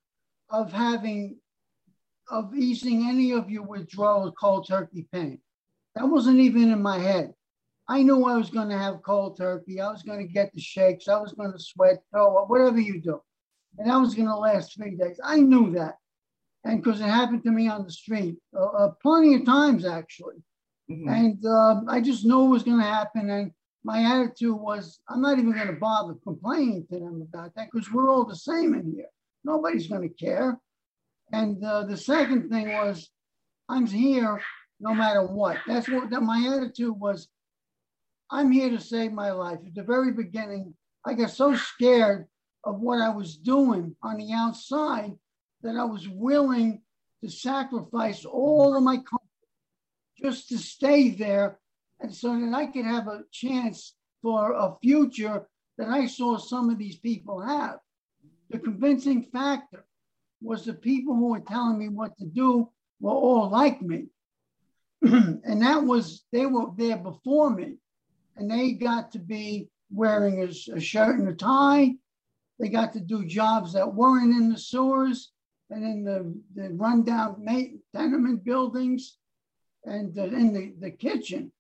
of 0.50 0.72
having 0.72 1.38
of 2.30 2.56
easing 2.56 3.08
any 3.08 3.34
of 3.34 3.52
your 3.52 3.64
withdrawal 3.64 4.32
cold 4.32 4.68
turkey 4.68 5.08
pain 5.12 5.40
that 5.96 6.08
wasn't 6.08 6.40
even 6.40 6.72
in 6.72 6.82
my 6.82 7.00
head. 7.00 7.34
I 7.88 8.02
knew 8.02 8.26
I 8.26 8.38
was 8.38 8.50
going 8.50 8.70
to 8.70 8.78
have 8.78 9.04
cold 9.04 9.38
turkey. 9.38 9.80
I 9.80 9.92
was 9.92 10.04
going 10.04 10.20
to 10.20 10.34
get 10.34 10.52
the 10.54 10.62
shakes. 10.62 11.08
I 11.08 11.20
was 11.20 11.34
going 11.34 11.52
to 11.52 11.60
sweat, 11.60 12.02
throw 12.12 12.38
up, 12.38 12.50
whatever 12.50 12.80
you 12.80 13.00
do. 13.00 13.22
And 13.78 13.90
that 13.90 13.98
was 13.98 14.16
going 14.16 14.28
to 14.28 14.36
last 14.36 14.76
three 14.76 14.96
days. 14.96 15.20
I 15.24 15.38
knew 15.38 15.72
that. 15.74 15.96
And 16.64 16.82
because 16.82 17.00
it 17.00 17.06
happened 17.06 17.44
to 17.44 17.52
me 17.52 17.68
on 17.68 17.84
the 17.84 17.92
street 17.92 18.38
uh, 18.58 18.66
uh, 18.66 18.92
plenty 19.02 19.36
of 19.36 19.46
times, 19.46 19.86
actually. 19.86 20.38
Mm-hmm. 20.90 21.10
And 21.10 21.46
uh, 21.46 21.82
I 21.88 22.02
just 22.02 22.26
knew 22.26 22.46
it 22.46 22.50
was 22.50 22.64
going 22.64 22.80
to 22.80 22.86
happen. 22.86 23.30
And 23.30 23.52
my 23.84 24.04
attitude 24.04 24.60
was, 24.60 25.00
I'm 25.08 25.22
not 25.22 25.38
even 25.38 25.52
going 25.52 25.68
to 25.68 25.74
bother 25.74 26.16
complaining 26.24 26.88
to 26.90 27.00
them 27.00 27.22
about 27.22 27.54
that 27.56 27.70
because 27.72 27.92
we're 27.92 28.10
all 28.10 28.26
the 28.26 28.36
same 28.36 28.74
in 28.74 28.94
here. 28.96 29.10
Nobody's 29.44 29.88
going 29.88 30.02
to 30.02 30.26
care. 30.26 30.60
And 31.32 31.64
uh, 31.64 31.84
the 31.84 31.98
second 31.98 32.50
thing 32.50 32.74
was, 32.74 33.10
I'm 33.70 33.86
here 33.86 34.42
no 34.86 34.94
matter 34.94 35.24
what. 35.26 35.58
That's 35.68 35.90
what 35.90 36.12
that 36.12 36.22
my 36.22 36.56
attitude 36.56 36.94
was. 37.00 37.28
I'm 38.30 38.52
here 38.52 38.70
to 38.70 38.80
save 38.80 39.12
my 39.12 39.32
life. 39.32 39.60
At 39.66 39.74
the 39.74 39.84
very 39.84 40.14
beginning, 40.14 40.76
I 41.04 41.14
got 41.16 41.32
so 41.32 41.56
scared 41.56 42.28
of 42.64 42.80
what 42.80 43.02
I 43.02 43.10
was 43.10 43.36
doing 43.36 43.96
on 44.04 44.18
the 44.18 44.32
outside 44.32 45.14
that 45.64 45.76
I 45.76 45.86
was 45.86 46.08
willing 46.08 46.84
to 47.24 47.30
sacrifice 47.30 48.26
all 48.26 48.78
of 48.78 48.84
my 48.84 48.98
comfort 48.98 49.22
just 50.22 50.50
to 50.50 50.60
stay 50.60 51.10
there 51.10 51.60
and 52.00 52.14
so 52.14 52.40
that 52.40 52.54
I 52.54 52.68
could 52.68 52.86
have 52.86 53.08
a 53.08 53.24
chance 53.32 53.96
for 54.22 54.54
a 54.54 54.76
future 54.84 55.48
that 55.80 55.90
I 55.90 56.06
saw 56.06 56.38
some 56.38 56.70
of 56.70 56.78
these 56.78 56.98
people 56.98 57.42
have. 57.42 57.78
The 58.52 58.60
convincing 58.60 59.24
factor 59.24 59.86
was 60.42 60.64
the 60.64 60.74
people 60.74 61.16
who 61.16 61.30
were 61.30 61.40
telling 61.40 61.80
me 61.80 61.90
what 61.90 62.16
to 62.20 62.26
do 62.26 62.70
were 63.00 63.12
all 63.12 63.50
like 63.50 63.82
me. 63.82 64.10
and 65.44 65.62
that 65.62 65.84
was 65.84 66.26
they 66.32 66.46
were 66.46 66.68
there 66.78 66.98
before 66.98 67.50
me, 67.50 67.78
and 68.36 68.50
they 68.50 68.72
got 68.72 69.12
to 69.12 69.20
be 69.20 69.70
wearing 69.92 70.42
a, 70.42 70.74
a 70.74 70.80
shirt 70.80 71.20
and 71.20 71.28
a 71.28 71.34
tie. 71.34 71.94
They 72.60 72.70
got 72.70 72.94
to 72.94 73.00
do 73.00 73.26
jobs 73.26 73.74
that 73.74 73.94
weren't 73.94 74.36
in 74.36 74.50
the 74.50 74.58
sewers. 74.58 75.32
and 75.70 75.84
in 75.84 76.04
the, 76.04 76.34
the 76.56 76.70
rundown 76.74 77.46
tenement 77.94 78.44
buildings 78.44 79.18
and 79.84 80.18
in 80.18 80.54
the, 80.54 80.74
the 80.80 80.92
kitchen. 80.92 81.52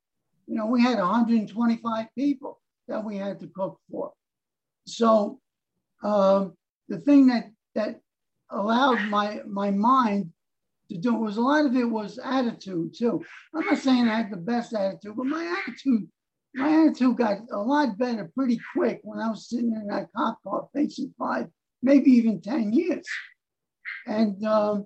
You 0.47 0.55
know, 0.55 0.65
we 0.67 0.81
had 0.81 0.97
125 0.97 2.07
people 2.15 2.59
that 2.87 3.03
we 3.03 3.17
had 3.17 3.39
to 3.39 3.47
cook 3.47 3.79
for. 3.91 4.13
So 4.85 5.39
um, 6.03 6.53
the 6.87 6.99
thing 6.99 7.27
that 7.27 7.51
that 7.73 7.99
allowed 8.51 9.09
my 9.09 9.41
my 9.47 9.71
mind 9.71 10.31
to 10.89 10.97
do 10.97 11.15
it 11.15 11.19
was 11.19 11.37
a 11.37 11.41
lot 11.41 11.65
of 11.65 11.75
it 11.75 11.89
was 11.89 12.19
attitude 12.23 12.93
too. 12.97 13.23
I'm 13.53 13.65
not 13.65 13.77
saying 13.79 14.07
I 14.07 14.17
had 14.17 14.31
the 14.31 14.37
best 14.37 14.73
attitude, 14.73 15.15
but 15.15 15.25
my 15.25 15.61
attitude 15.61 16.07
my 16.55 16.85
attitude 16.85 17.17
got 17.17 17.39
a 17.51 17.57
lot 17.57 17.97
better 17.97 18.31
pretty 18.33 18.59
quick 18.73 19.01
when 19.03 19.19
I 19.19 19.29
was 19.29 19.49
sitting 19.49 19.73
in 19.73 19.87
that 19.87 20.07
cop 20.15 20.41
car 20.41 20.69
facing 20.73 21.13
five, 21.19 21.47
maybe 21.83 22.11
even 22.11 22.39
10 22.39 22.71
years. 22.71 23.05
And 24.07 24.43
um, 24.45 24.85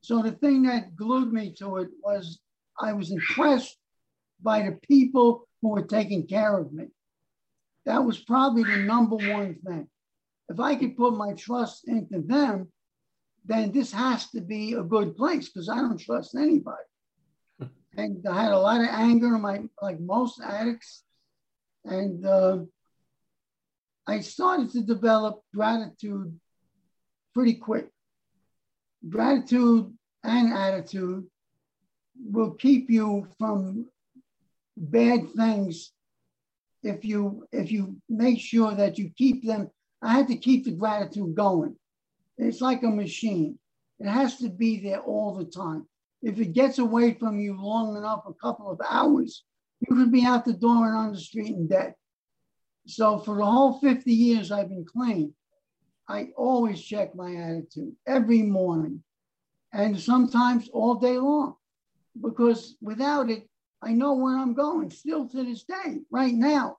so 0.00 0.20
the 0.20 0.32
thing 0.32 0.64
that 0.64 0.96
glued 0.96 1.32
me 1.32 1.54
to 1.58 1.76
it 1.76 1.90
was 2.02 2.40
I 2.80 2.92
was 2.92 3.12
impressed 3.12 3.76
by 4.42 4.62
the 4.62 4.78
people 4.88 5.46
who 5.62 5.68
were 5.68 5.86
taking 5.86 6.26
care 6.26 6.58
of 6.58 6.72
me. 6.72 6.86
That 7.86 8.04
was 8.04 8.18
probably 8.18 8.64
the 8.64 8.78
number 8.78 9.16
one 9.16 9.56
thing. 9.64 9.88
If 10.48 10.58
I 10.58 10.74
could 10.74 10.96
put 10.96 11.16
my 11.16 11.34
trust 11.34 11.86
into 11.86 12.20
them, 12.20 12.68
then 13.46 13.72
this 13.72 13.92
has 13.92 14.30
to 14.30 14.40
be 14.40 14.74
a 14.74 14.82
good 14.82 15.16
place 15.16 15.48
because 15.48 15.68
I 15.68 15.76
don't 15.76 15.98
trust 15.98 16.34
anybody. 16.34 16.76
and 17.96 18.26
I 18.28 18.42
had 18.42 18.52
a 18.52 18.58
lot 18.58 18.80
of 18.80 18.88
anger 18.90 19.34
in 19.34 19.40
my, 19.40 19.62
like 19.80 20.00
most 20.00 20.40
addicts. 20.40 21.04
And 21.84 22.26
uh, 22.26 22.58
I 24.06 24.20
started 24.20 24.72
to 24.72 24.82
develop 24.82 25.40
gratitude 25.54 26.38
pretty 27.34 27.54
quick. 27.54 27.88
Gratitude 29.08 29.96
and 30.24 30.52
attitude 30.52 31.26
will 32.24 32.52
keep 32.52 32.90
you 32.90 33.28
from 33.38 33.86
bad 34.76 35.30
things 35.36 35.92
if 36.82 37.04
you 37.04 37.46
if 37.52 37.70
you 37.70 37.96
make 38.08 38.40
sure 38.40 38.74
that 38.74 38.98
you 38.98 39.10
keep 39.16 39.44
them 39.44 39.70
i 40.02 40.12
had 40.12 40.28
to 40.28 40.36
keep 40.36 40.64
the 40.64 40.70
gratitude 40.70 41.34
going 41.34 41.74
it's 42.38 42.60
like 42.60 42.82
a 42.82 42.88
machine. 42.88 43.58
It 43.98 44.08
has 44.08 44.38
to 44.38 44.48
be 44.48 44.80
there 44.80 45.00
all 45.00 45.34
the 45.34 45.44
time. 45.44 45.86
If 46.22 46.38
it 46.38 46.52
gets 46.52 46.78
away 46.78 47.14
from 47.14 47.38
you 47.38 47.60
long 47.60 47.96
enough 47.96 48.24
a 48.26 48.34
couple 48.34 48.70
of 48.70 48.80
hours 48.88 49.44
you 49.80 49.94
could 49.94 50.10
be 50.10 50.24
out 50.24 50.46
the 50.46 50.54
door 50.54 50.88
and 50.88 50.96
on 50.96 51.12
the 51.12 51.20
street 51.20 51.54
and 51.54 51.68
dead. 51.68 51.94
So 52.86 53.18
for 53.18 53.36
the 53.36 53.44
whole 53.44 53.78
50 53.80 54.10
years 54.12 54.50
i've 54.50 54.68
been 54.68 54.86
clean 54.86 55.34
i 56.08 56.28
always 56.36 56.80
check 56.80 57.14
my 57.14 57.34
attitude 57.34 57.94
every 58.06 58.42
morning 58.42 59.02
and 59.72 60.00
sometimes 60.00 60.70
all 60.72 60.94
day 60.94 61.18
long 61.18 61.56
because 62.20 62.76
without 62.80 63.28
it 63.28 63.48
I 63.82 63.92
know 63.92 64.14
where 64.14 64.36
I'm 64.36 64.54
going 64.54 64.90
still 64.90 65.28
to 65.28 65.44
this 65.44 65.64
day. 65.64 66.00
Right 66.10 66.34
now, 66.34 66.78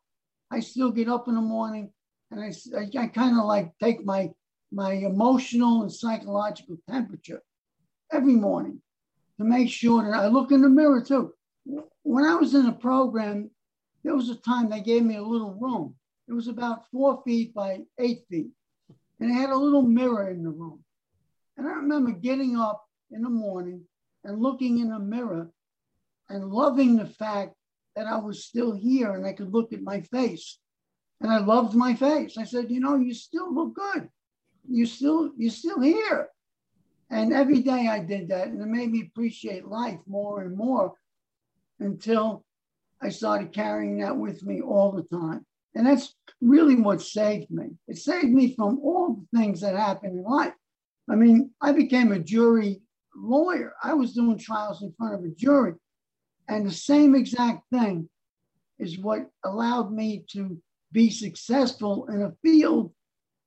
I 0.51 0.59
still 0.59 0.91
get 0.91 1.07
up 1.07 1.27
in 1.27 1.35
the 1.35 1.41
morning 1.41 1.91
and 2.31 2.41
I, 2.41 2.53
I, 2.77 3.03
I 3.03 3.07
kind 3.07 3.37
of 3.37 3.45
like 3.45 3.71
take 3.81 4.05
my, 4.05 4.31
my 4.71 4.93
emotional 4.93 5.81
and 5.81 5.91
psychological 5.91 6.77
temperature 6.89 7.41
every 8.11 8.33
morning 8.33 8.81
to 9.37 9.45
make 9.45 9.69
sure 9.69 10.03
that 10.03 10.17
I 10.17 10.27
look 10.27 10.51
in 10.51 10.61
the 10.61 10.69
mirror 10.69 11.01
too. 11.01 11.33
When 12.03 12.23
I 12.23 12.35
was 12.35 12.55
in 12.55 12.65
a 12.65 12.73
program, 12.73 13.49
there 14.03 14.15
was 14.15 14.29
a 14.29 14.35
time 14.35 14.69
they 14.69 14.81
gave 14.81 15.03
me 15.03 15.17
a 15.17 15.23
little 15.23 15.53
room. 15.53 15.95
It 16.27 16.33
was 16.33 16.47
about 16.47 16.89
four 16.91 17.21
feet 17.23 17.53
by 17.53 17.81
eight 17.99 18.23
feet. 18.29 18.51
And 19.19 19.31
it 19.31 19.33
had 19.33 19.49
a 19.49 19.55
little 19.57 19.81
mirror 19.81 20.29
in 20.29 20.43
the 20.43 20.49
room. 20.49 20.83
And 21.57 21.67
I 21.67 21.71
remember 21.71 22.11
getting 22.11 22.57
up 22.57 22.85
in 23.11 23.21
the 23.21 23.29
morning 23.29 23.83
and 24.23 24.41
looking 24.41 24.79
in 24.79 24.89
the 24.89 24.99
mirror 24.99 25.49
and 26.29 26.49
loving 26.49 26.95
the 26.95 27.05
fact 27.05 27.55
that 27.95 28.05
I 28.05 28.17
was 28.17 28.45
still 28.45 28.73
here 28.73 29.13
and 29.13 29.25
I 29.25 29.33
could 29.33 29.53
look 29.53 29.73
at 29.73 29.81
my 29.81 30.01
face. 30.01 30.59
And 31.19 31.31
I 31.31 31.39
loved 31.39 31.73
my 31.73 31.95
face. 31.95 32.37
I 32.37 32.43
said, 32.43 32.69
you 32.69 32.79
know, 32.79 32.95
you 32.95 33.13
still 33.13 33.53
look 33.53 33.73
good. 33.73 34.09
You 34.69 34.85
still, 34.85 35.31
you're 35.37 35.51
still 35.51 35.81
here. 35.81 36.29
And 37.09 37.33
every 37.33 37.61
day 37.61 37.87
I 37.87 37.99
did 37.99 38.27
that, 38.29 38.47
and 38.47 38.61
it 38.61 38.67
made 38.67 38.91
me 38.91 39.03
appreciate 39.07 39.67
life 39.67 39.99
more 40.07 40.41
and 40.41 40.57
more 40.57 40.93
until 41.79 42.43
I 43.01 43.09
started 43.09 43.53
carrying 43.53 43.99
that 43.99 44.17
with 44.17 44.43
me 44.43 44.61
all 44.61 44.91
the 44.91 45.03
time. 45.03 45.45
And 45.75 45.85
that's 45.85 46.15
really 46.41 46.75
what 46.75 47.01
saved 47.01 47.51
me. 47.51 47.67
It 47.87 47.97
saved 47.97 48.29
me 48.29 48.55
from 48.55 48.79
all 48.83 49.13
the 49.31 49.37
things 49.37 49.61
that 49.61 49.75
happened 49.75 50.17
in 50.17 50.23
life. 50.23 50.53
I 51.09 51.15
mean, 51.15 51.51
I 51.61 51.71
became 51.71 52.11
a 52.11 52.19
jury 52.19 52.81
lawyer. 53.15 53.73
I 53.83 53.93
was 53.93 54.13
doing 54.13 54.37
trials 54.37 54.81
in 54.81 54.91
front 54.97 55.13
of 55.13 55.23
a 55.23 55.29
jury. 55.29 55.75
And 56.49 56.65
the 56.65 56.71
same 56.71 57.13
exact 57.15 57.69
thing 57.71 58.09
is 58.79 58.97
what 58.97 59.29
allowed 59.45 59.91
me 59.91 60.25
to 60.31 60.57
be 60.91 61.09
successful 61.09 62.07
in 62.07 62.23
a 62.23 62.33
field 62.43 62.91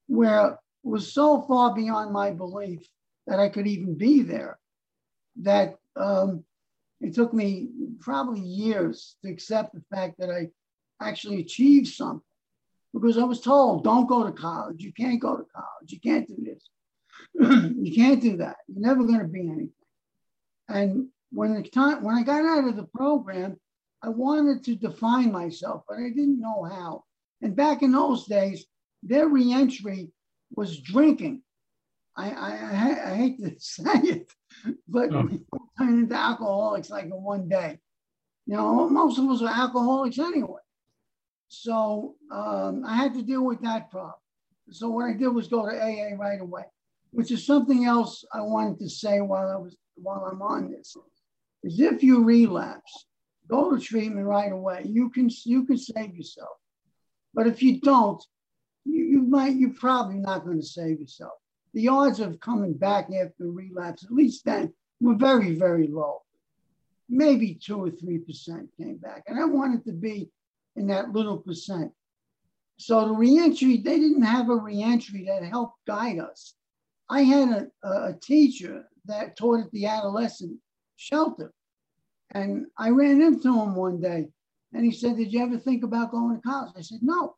where 0.07 0.59
was 0.83 1.13
so 1.13 1.43
far 1.43 1.75
beyond 1.75 2.13
my 2.13 2.31
belief 2.31 2.87
that 3.27 3.39
I 3.39 3.49
could 3.49 3.67
even 3.67 3.97
be 3.97 4.23
there 4.23 4.59
that 5.43 5.77
um, 5.97 6.45
it 7.01 7.15
took 7.15 7.33
me 7.33 7.69
probably 8.01 8.41
years 8.41 9.17
to 9.23 9.31
accept 9.31 9.75
the 9.75 9.83
fact 9.95 10.19
that 10.19 10.31
I 10.31 10.49
actually 11.07 11.41
achieved 11.41 11.89
something 11.89 12.23
because 12.93 13.19
I 13.19 13.25
was 13.25 13.41
told, 13.41 13.85
don't 13.85 14.09
go 14.09 14.25
to 14.25 14.33
college. 14.33 14.83
You 14.83 14.93
can't 14.93 15.21
go 15.21 15.37
to 15.37 15.45
college. 15.55 15.93
You 15.93 16.01
can't 16.01 16.27
do 16.27 16.37
this. 16.39 16.63
you 17.79 17.95
can't 17.95 18.21
do 18.21 18.39
that. 18.39 18.57
You're 18.69 18.87
never 18.87 19.05
going 19.05 19.21
to 19.21 19.29
be 19.29 19.41
anything. 19.41 19.73
And 20.69 21.09
when 21.31 21.55
the 21.55 21.69
time 21.69 22.03
when 22.03 22.17
I 22.17 22.23
got 22.23 22.45
out 22.45 22.69
of 22.69 22.77
the 22.77 22.87
program, 22.95 23.57
I 24.03 24.09
wanted 24.09 24.65
to 24.65 24.77
define 24.77 25.31
myself, 25.31 25.83
but 25.89 25.99
I 25.99 26.09
didn't 26.09 26.41
know 26.41 26.65
how. 26.65 27.05
And 27.43 27.55
back 27.55 27.83
in 27.83 27.93
those 27.93 28.27
days, 28.27 28.65
their 29.03 29.29
reentry 29.29 30.11
was 30.55 30.79
drinking. 30.81 31.43
I, 32.17 32.31
I, 32.31 33.13
I 33.13 33.15
hate 33.17 33.39
to 33.39 33.55
say 33.59 34.01
it, 34.03 34.33
but 34.89 35.15
oh. 35.15 35.23
we 35.23 35.41
turned 35.79 36.01
into 36.01 36.15
alcoholics 36.15 36.91
like 36.91 37.05
in 37.05 37.11
one 37.11 37.49
day. 37.49 37.79
You 38.47 38.57
know, 38.57 38.89
most 38.89 39.19
of 39.19 39.27
us 39.27 39.43
are 39.43 39.49
alcoholics 39.49 40.19
anyway. 40.19 40.61
So 41.49 42.17
um, 42.31 42.85
I 42.87 42.97
had 42.97 43.15
to 43.15 43.23
deal 43.23 43.45
with 43.45 43.61
that 43.63 43.91
problem. 43.91 44.15
So 44.71 44.89
what 44.89 45.07
I 45.07 45.15
did 45.15 45.29
was 45.29 45.49
go 45.49 45.69
to 45.69 45.77
AA 45.77 46.17
right 46.17 46.41
away, 46.41 46.65
which 47.11 47.31
is 47.31 47.47
something 47.47 47.85
else 47.85 48.25
I 48.33 48.41
wanted 48.41 48.79
to 48.81 48.89
say 48.89 49.21
while 49.21 49.49
I 49.49 49.57
was 49.57 49.77
while 49.97 50.25
I'm 50.31 50.43
on 50.43 50.71
this 50.71 50.97
is 51.63 51.81
if 51.81 52.03
you 52.03 52.25
relapse, 52.25 53.07
go 53.49 53.75
to 53.75 53.83
treatment 53.83 54.27
right 54.27 54.53
away. 54.53 54.83
You 54.87 55.11
can 55.11 55.29
you 55.45 55.65
can 55.65 55.79
save 55.79 56.15
yourself. 56.15 56.57
But 57.35 57.47
if 57.47 57.63
you 57.63 57.81
don't, 57.81 58.23
you, 58.85 59.03
you 59.05 59.23
might 59.23 59.57
you're 59.57 59.75
probably 59.75 60.19
not 60.19 60.45
going 60.45 60.61
to 60.61 60.67
save 60.67 61.01
yourself. 61.01 61.33
The 61.75 61.89
odds 61.89 62.21
of 62.21 62.41
coming 62.41 62.75
back 62.75 63.07
after 63.07 63.51
relapse, 63.51 64.05
at 64.05 64.13
least 64.13 64.45
then, 64.45 64.73
were 65.01 65.15
very, 65.15 65.55
very 65.55 65.87
low. 65.87 66.23
Maybe 67.09 67.55
two 67.55 67.83
or 67.85 67.91
three 67.91 68.19
percent 68.19 68.69
came 68.77 68.97
back. 68.97 69.25
And 69.27 69.39
I 69.39 69.45
wanted 69.45 69.85
to 69.85 69.93
be 69.93 70.31
in 70.77 70.87
that 70.89 71.13
little 71.13 71.39
percent. 71.39 71.93
So 72.79 73.07
the 73.07 73.13
reentry, 73.13 73.77
they 73.77 73.99
didn't 73.99 74.23
have 74.23 74.49
a 74.49 74.57
reentry 74.57 75.27
that 75.27 75.45
helped 75.45 75.85
guide 75.87 76.19
us. 76.19 76.55
I 77.11 77.23
had 77.23 77.71
a, 77.83 77.89
a 77.89 78.15
teacher 78.15 78.85
that 79.07 79.37
taught 79.37 79.61
at 79.61 79.71
the 79.73 79.87
adolescent 79.87 80.59
shelter. 80.97 81.53
And 82.33 82.67
I 82.79 82.91
ran 82.91 83.21
into 83.21 83.49
him 83.61 83.75
one 83.75 84.01
day 84.01 84.29
and 84.73 84.85
he 84.85 84.93
said, 84.93 85.17
Did 85.17 85.33
you 85.33 85.43
ever 85.43 85.59
think 85.59 85.83
about 85.83 86.13
going 86.13 86.37
to 86.37 86.43
college? 86.43 86.73
I 86.77 86.81
said, 86.81 87.01
No. 87.03 87.37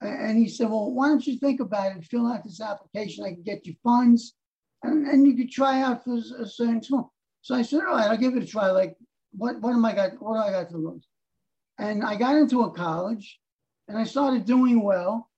And 0.00 0.38
he 0.38 0.48
said, 0.48 0.70
Well, 0.70 0.92
why 0.92 1.08
don't 1.08 1.26
you 1.26 1.38
think 1.38 1.60
about 1.60 1.96
it? 1.96 2.04
Fill 2.04 2.26
out 2.26 2.44
this 2.44 2.60
application. 2.60 3.24
I 3.24 3.32
can 3.32 3.42
get 3.42 3.66
you 3.66 3.74
funds 3.82 4.34
and, 4.82 5.06
and 5.06 5.26
you 5.26 5.36
could 5.36 5.50
try 5.50 5.82
out 5.82 6.04
for 6.04 6.16
a 6.16 6.46
certain 6.46 6.82
school. 6.82 7.12
So 7.42 7.54
I 7.54 7.62
said, 7.62 7.80
All 7.80 7.96
right, 7.96 8.10
I'll 8.10 8.16
give 8.16 8.36
it 8.36 8.42
a 8.42 8.46
try. 8.46 8.70
Like, 8.70 8.96
what, 9.32 9.60
what 9.60 9.72
am 9.72 9.84
I 9.84 9.94
got? 9.94 10.20
What 10.22 10.34
do 10.34 10.40
I 10.40 10.52
got 10.52 10.70
to 10.70 10.76
lose? 10.76 11.06
And 11.78 12.04
I 12.04 12.16
got 12.16 12.36
into 12.36 12.62
a 12.62 12.72
college 12.72 13.40
and 13.88 13.98
I 13.98 14.04
started 14.04 14.44
doing 14.44 14.82
well. 14.82 15.28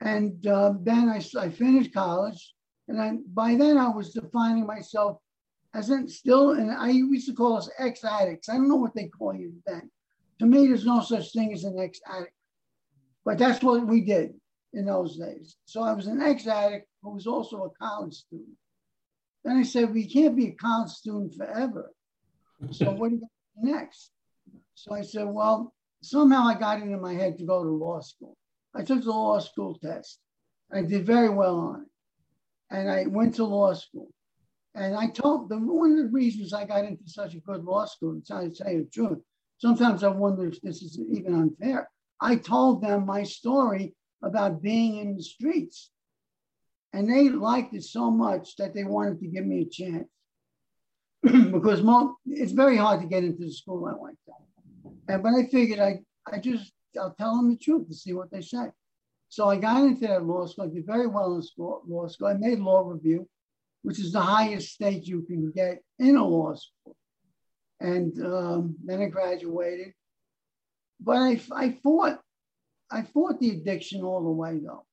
And 0.00 0.46
uh, 0.46 0.74
then 0.80 1.08
I, 1.08 1.22
I 1.38 1.50
finished 1.50 1.92
college. 1.92 2.54
And 2.88 3.22
by 3.34 3.54
then 3.54 3.78
I 3.78 3.88
was 3.88 4.12
defining 4.12 4.66
myself 4.66 5.18
as 5.74 5.90
in 5.90 6.08
still, 6.08 6.52
and 6.52 6.70
I 6.70 6.90
used 6.90 7.28
to 7.28 7.34
call 7.34 7.56
us 7.56 7.70
ex 7.78 8.04
addicts. 8.04 8.48
I 8.48 8.54
don't 8.54 8.68
know 8.68 8.76
what 8.76 8.94
they 8.94 9.06
call 9.06 9.34
you 9.34 9.52
then. 9.66 9.90
To 10.40 10.46
me, 10.46 10.66
there's 10.66 10.86
no 10.86 11.00
such 11.00 11.32
thing 11.32 11.52
as 11.52 11.64
an 11.64 11.78
ex 11.78 12.00
addict, 12.06 12.34
but 13.24 13.38
that's 13.38 13.62
what 13.62 13.86
we 13.86 14.00
did 14.00 14.34
in 14.72 14.86
those 14.86 15.16
days. 15.16 15.56
So 15.64 15.82
I 15.82 15.92
was 15.92 16.06
an 16.06 16.20
ex 16.20 16.46
addict 16.46 16.86
who 17.02 17.10
was 17.10 17.26
also 17.26 17.64
a 17.64 17.70
college 17.84 18.14
student. 18.14 18.56
Then 19.44 19.56
I 19.56 19.62
said, 19.62 19.92
we 19.92 20.06
can't 20.06 20.36
be 20.36 20.48
a 20.48 20.52
college 20.52 20.90
student 20.90 21.34
forever. 21.34 21.92
So 22.72 22.90
what 22.90 23.10
do 23.10 23.16
you 23.16 23.20
do 23.20 23.70
next? 23.70 24.10
So 24.74 24.94
I 24.94 25.02
said, 25.02 25.26
well, 25.26 25.74
somehow 26.02 26.44
I 26.44 26.58
got 26.58 26.78
it 26.78 26.84
in 26.84 27.00
my 27.00 27.14
head 27.14 27.38
to 27.38 27.44
go 27.44 27.62
to 27.62 27.70
law 27.70 28.00
school. 28.00 28.36
I 28.74 28.82
took 28.82 29.02
the 29.02 29.10
law 29.10 29.38
school 29.38 29.78
test. 29.82 30.18
I 30.72 30.82
did 30.82 31.04
very 31.04 31.28
well 31.28 31.58
on 31.58 31.82
it. 31.82 32.76
and 32.76 32.90
I 32.90 33.06
went 33.06 33.34
to 33.36 33.44
law 33.44 33.72
school. 33.74 34.08
And 34.74 34.94
I 34.94 35.08
told 35.08 35.48
them 35.48 35.66
one 35.66 35.92
of 35.92 35.98
the 35.98 36.10
reasons 36.12 36.52
I 36.52 36.64
got 36.64 36.84
into 36.84 37.02
such 37.08 37.34
a 37.34 37.40
good 37.40 37.64
law 37.64 37.86
school, 37.86 38.14
to 38.14 38.20
tell 38.20 38.42
you 38.42 38.50
the 38.50 38.90
truth, 38.92 39.18
sometimes 39.58 40.04
I 40.04 40.08
wonder 40.08 40.46
if 40.46 40.60
this 40.60 40.82
is 40.82 41.00
even 41.10 41.34
unfair. 41.34 41.88
I 42.20 42.36
told 42.36 42.82
them 42.82 43.06
my 43.06 43.22
story 43.22 43.94
about 44.22 44.62
being 44.62 44.98
in 44.98 45.16
the 45.16 45.22
streets. 45.22 45.90
And 46.92 47.08
they 47.08 47.28
liked 47.28 47.74
it 47.74 47.84
so 47.84 48.10
much 48.10 48.56
that 48.56 48.74
they 48.74 48.84
wanted 48.84 49.20
to 49.20 49.28
give 49.28 49.46
me 49.46 49.62
a 49.62 49.68
chance. 49.68 50.08
because 51.22 51.82
it's 52.26 52.52
very 52.52 52.76
hard 52.76 53.00
to 53.00 53.06
get 53.06 53.24
into 53.24 53.44
the 53.44 53.52
school 53.52 53.86
I 53.86 53.94
went 53.96 54.18
to. 54.26 54.32
And 55.08 55.22
but 55.22 55.34
I 55.34 55.44
figured 55.46 55.78
I, 55.78 56.00
I 56.30 56.38
just 56.38 56.72
I'll 56.98 57.14
tell 57.14 57.36
them 57.36 57.50
the 57.50 57.56
truth 57.56 57.88
to 57.88 57.94
see 57.94 58.12
what 58.12 58.30
they 58.30 58.40
say. 58.40 58.70
So 59.28 59.48
I 59.48 59.56
got 59.56 59.84
into 59.84 60.06
that 60.08 60.24
law 60.24 60.46
school. 60.46 60.64
I 60.64 60.74
did 60.74 60.86
very 60.86 61.06
well 61.06 61.36
in 61.36 61.42
school, 61.42 61.82
law 61.86 62.08
school. 62.08 62.28
I 62.28 62.34
made 62.34 62.58
law 62.58 62.88
review, 62.88 63.28
which 63.82 64.00
is 64.00 64.12
the 64.12 64.20
highest 64.20 64.72
stage 64.72 65.06
you 65.06 65.22
can 65.22 65.52
get 65.52 65.82
in 65.98 66.16
a 66.16 66.26
law 66.26 66.54
school. 66.54 66.96
And 67.80 68.12
um, 68.24 68.76
then 68.84 69.02
I 69.02 69.06
graduated. 69.06 69.92
But 71.02 71.16
I, 71.16 71.40
I 71.54 71.70
fought, 71.82 72.20
I 72.90 73.02
fought 73.02 73.40
the 73.40 73.50
addiction 73.50 74.02
all 74.02 74.22
the 74.22 74.30
way 74.30 74.58
though, 74.58 74.84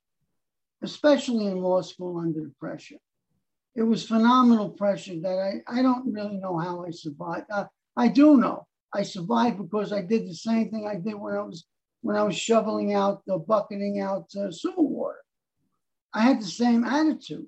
especially 0.82 1.48
in 1.48 1.58
law 1.58 1.82
school 1.82 2.20
under 2.20 2.42
the 2.42 2.54
pressure. 2.60 2.98
It 3.76 3.84
was 3.84 4.08
phenomenal 4.08 4.70
pressure 4.70 5.20
that 5.22 5.62
I, 5.70 5.80
I 5.80 5.82
don't 5.82 6.12
really 6.12 6.38
know 6.38 6.58
how 6.58 6.86
I 6.86 6.92
survived. 6.92 7.46
Uh, 7.52 7.66
I 7.96 8.08
do 8.08 8.38
know 8.38 8.66
I 8.94 9.04
survived 9.04 9.58
because 9.58 9.92
I 9.92 10.02
did 10.02 10.28
the 10.28 10.34
same 10.34 10.72
thing 10.72 10.88
I 10.88 10.96
did 10.96 11.16
when 11.16 11.36
I 11.36 11.42
was 11.42 11.66
when 12.02 12.16
I 12.16 12.24
was 12.24 12.38
shoveling 12.38 12.94
out, 12.94 13.24
the 13.26 13.38
bucketing 13.38 14.00
out 14.00 14.28
uh, 14.36 14.52
sewer 14.52 14.74
water. 14.78 15.18
I 16.14 16.22
had 16.22 16.40
the 16.40 16.46
same 16.46 16.84
attitude. 16.86 17.48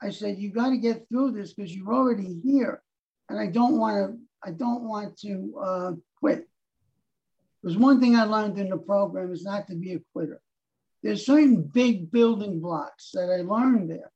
I 0.00 0.10
said, 0.10 0.38
"You 0.38 0.50
got 0.50 0.70
to 0.70 0.78
get 0.78 1.08
through 1.08 1.32
this 1.32 1.52
because 1.52 1.74
you're 1.74 1.94
already 1.94 2.40
here, 2.42 2.82
and 3.28 3.38
I 3.38 3.46
don't 3.48 3.78
want 3.78 3.96
to. 3.96 4.18
I 4.44 4.52
don't 4.52 4.84
want 4.88 5.18
to 5.20 5.54
uh, 5.62 5.92
quit." 6.18 6.48
There's 7.62 7.76
one 7.76 8.00
thing 8.00 8.16
I 8.16 8.24
learned 8.24 8.58
in 8.58 8.70
the 8.70 8.76
program 8.76 9.32
is 9.32 9.44
not 9.44 9.68
to 9.68 9.74
be 9.74 9.94
a 9.94 10.00
quitter. 10.12 10.40
There's 11.02 11.26
certain 11.26 11.62
big 11.62 12.10
building 12.10 12.60
blocks 12.60 13.10
that 13.14 13.30
I 13.30 13.42
learned 13.42 13.90
there 13.90 14.10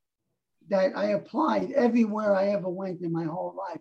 that 0.69 0.97
I 0.97 1.11
applied 1.11 1.73
everywhere 1.73 2.35
I 2.35 2.49
ever 2.49 2.69
went 2.69 3.03
in 3.03 3.13
my 3.13 3.25
whole 3.25 3.55
life. 3.57 3.81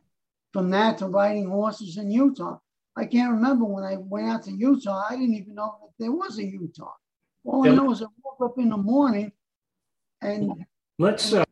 From 0.53 0.69
that 0.71 0.99
to 0.99 1.07
riding 1.07 1.49
horses 1.49 1.97
in 1.97 2.11
Utah. 2.11 2.59
I 2.95 3.05
can't 3.05 3.33
remember 3.33 3.65
when 3.65 3.83
I 3.83 3.97
went 3.97 4.29
out 4.29 4.43
to 4.43 4.51
Utah, 4.51 5.03
I 5.09 5.15
didn't 5.15 5.35
even 5.35 5.55
know 5.55 5.75
that 5.81 5.91
there 5.99 6.11
was 6.11 6.39
a 6.39 6.45
Utah. 6.45 6.93
All 7.43 7.65
yeah. 7.65 7.73
I 7.73 7.75
know 7.75 7.91
is 7.91 8.01
I 8.01 8.05
woke 8.23 8.51
up 8.51 8.57
in 8.57 8.69
the 8.69 8.77
morning 8.77 9.31
and 10.21 10.65
let's 10.97 11.33
uh, 11.33 11.43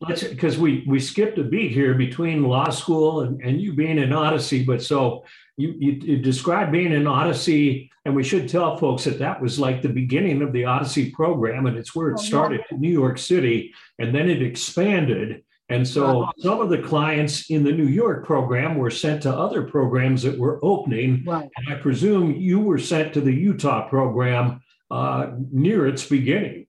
let's 0.00 0.24
because 0.24 0.58
we 0.58 0.84
we 0.86 0.98
skipped 0.98 1.38
a 1.38 1.44
beat 1.44 1.72
here 1.72 1.94
between 1.94 2.42
law 2.42 2.70
school 2.70 3.20
and, 3.20 3.40
and 3.42 3.60
you 3.60 3.72
being 3.72 3.98
in 3.98 4.12
Odyssey, 4.12 4.64
but 4.64 4.82
so 4.82 5.24
you, 5.58 5.74
you, 5.78 5.92
you 5.92 6.16
described 6.18 6.72
being 6.72 6.92
in 6.92 7.06
Odyssey, 7.06 7.90
and 8.04 8.14
we 8.14 8.24
should 8.24 8.48
tell 8.48 8.78
folks 8.78 9.04
that 9.04 9.18
that 9.18 9.40
was 9.40 9.58
like 9.58 9.82
the 9.82 9.88
beginning 9.88 10.40
of 10.42 10.52
the 10.52 10.64
Odyssey 10.64 11.10
program, 11.10 11.66
and 11.66 11.76
it's 11.76 11.94
where 11.94 12.10
it 12.10 12.18
oh, 12.18 12.22
started 12.22 12.62
in 12.70 12.80
New 12.80 12.92
York 12.92 13.18
City, 13.18 13.74
and 13.98 14.14
then 14.14 14.30
it 14.30 14.40
expanded 14.40 15.42
and 15.70 15.86
so 15.86 16.30
some 16.38 16.60
of 16.60 16.70
the 16.70 16.78
clients 16.78 17.50
in 17.50 17.62
the 17.62 17.72
New 17.72 17.86
York 17.86 18.24
program 18.24 18.76
were 18.76 18.90
sent 18.90 19.22
to 19.24 19.34
other 19.34 19.62
programs 19.62 20.22
that 20.22 20.38
were 20.38 20.58
opening. 20.62 21.24
Right. 21.26 21.48
And 21.56 21.74
I 21.74 21.78
presume 21.78 22.36
you 22.36 22.58
were 22.58 22.78
sent 22.78 23.12
to 23.14 23.20
the 23.20 23.32
Utah 23.32 23.86
program 23.86 24.62
uh, 24.90 25.32
near 25.52 25.86
its 25.86 26.06
beginning. 26.06 26.66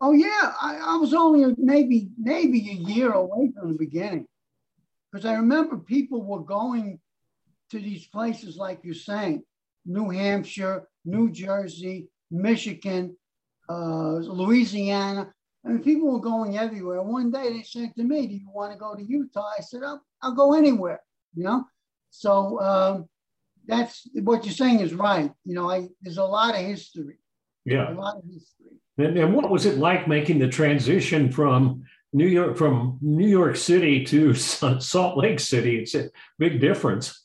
Oh 0.00 0.12
yeah, 0.12 0.52
I, 0.60 0.80
I, 0.84 0.96
was 0.96 1.14
only 1.14 1.54
maybe 1.58 2.08
maybe 2.18 2.70
a 2.70 2.92
year 2.92 3.12
away 3.12 3.52
from 3.56 3.70
the 3.70 3.78
beginning, 3.78 4.26
because 5.12 5.24
I 5.24 5.34
remember 5.34 5.76
people 5.76 6.24
were 6.24 6.40
going 6.40 6.98
to 7.72 7.80
these 7.80 8.06
places 8.06 8.56
like 8.56 8.80
you're 8.84 8.94
saying, 8.94 9.42
New 9.84 10.10
Hampshire, 10.10 10.86
New 11.04 11.32
Jersey, 11.32 12.08
Michigan, 12.30 13.16
uh, 13.68 14.14
Louisiana, 14.14 15.32
I 15.64 15.68
mean, 15.68 15.82
people 15.82 16.12
were 16.12 16.20
going 16.20 16.58
everywhere. 16.58 17.02
One 17.02 17.30
day 17.30 17.52
they 17.52 17.62
said 17.62 17.94
to 17.96 18.02
me, 18.02 18.26
"Do 18.26 18.34
you 18.34 18.50
want 18.52 18.72
to 18.72 18.78
go 18.78 18.94
to 18.94 19.02
Utah?" 19.02 19.48
I 19.58 19.62
said, 19.62 19.82
"I'll, 19.84 20.02
I'll 20.20 20.34
go 20.34 20.54
anywhere." 20.54 21.00
You 21.34 21.44
know, 21.44 21.64
so 22.10 22.60
um, 22.60 23.08
that's 23.66 24.08
what 24.14 24.44
you're 24.44 24.54
saying 24.54 24.80
is 24.80 24.92
right. 24.92 25.30
You 25.44 25.54
know, 25.54 25.70
I 25.70 25.88
there's 26.00 26.18
a 26.18 26.24
lot 26.24 26.54
of 26.54 26.60
history. 26.60 27.18
Yeah, 27.64 27.92
a 27.92 27.94
lot 27.94 28.16
of 28.16 28.24
history. 28.24 28.76
And, 28.98 29.16
and 29.16 29.34
what 29.34 29.50
was 29.50 29.66
it 29.66 29.78
like 29.78 30.08
making 30.08 30.40
the 30.40 30.48
transition 30.48 31.30
from 31.30 31.84
New 32.12 32.26
York 32.26 32.56
from 32.56 32.98
New 33.00 33.28
York 33.28 33.56
City 33.56 34.04
to 34.06 34.34
Salt 34.34 35.16
Lake 35.16 35.38
City? 35.38 35.78
It's 35.78 35.94
a 35.94 36.10
big 36.38 36.60
difference. 36.60 37.21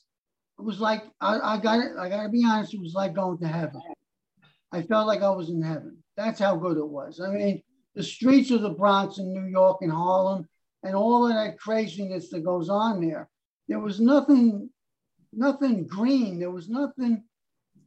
It 0.58 0.64
was 0.64 0.80
like 0.80 1.04
I, 1.20 1.38
I 1.38 1.58
got 1.58 1.78
it. 1.78 1.92
I 1.98 2.08
got 2.08 2.24
to 2.24 2.28
be 2.28 2.44
honest. 2.44 2.74
It 2.74 2.80
was 2.80 2.94
like 2.94 3.14
going 3.14 3.38
to 3.38 3.48
heaven. 3.48 3.80
I 4.72 4.82
felt 4.82 5.06
like 5.06 5.22
I 5.22 5.30
was 5.30 5.50
in 5.50 5.62
heaven. 5.62 6.02
That's 6.16 6.40
how 6.40 6.56
good 6.56 6.76
it 6.76 6.88
was. 6.88 7.20
I 7.20 7.30
mean, 7.30 7.62
the 7.94 8.02
streets 8.02 8.50
of 8.50 8.62
the 8.62 8.70
Bronx 8.70 9.18
in 9.18 9.32
New 9.32 9.50
York 9.50 9.78
and 9.80 9.92
Harlem 9.92 10.48
and 10.82 10.94
all 10.94 11.26
of 11.26 11.34
that 11.34 11.58
craziness 11.58 12.30
that 12.30 12.44
goes 12.44 12.68
on 12.68 13.00
there. 13.00 13.28
There 13.68 13.80
was 13.80 14.00
nothing, 14.00 14.70
nothing 15.32 15.86
green. 15.86 16.38
There 16.38 16.50
was 16.50 16.68
nothing, 16.68 17.24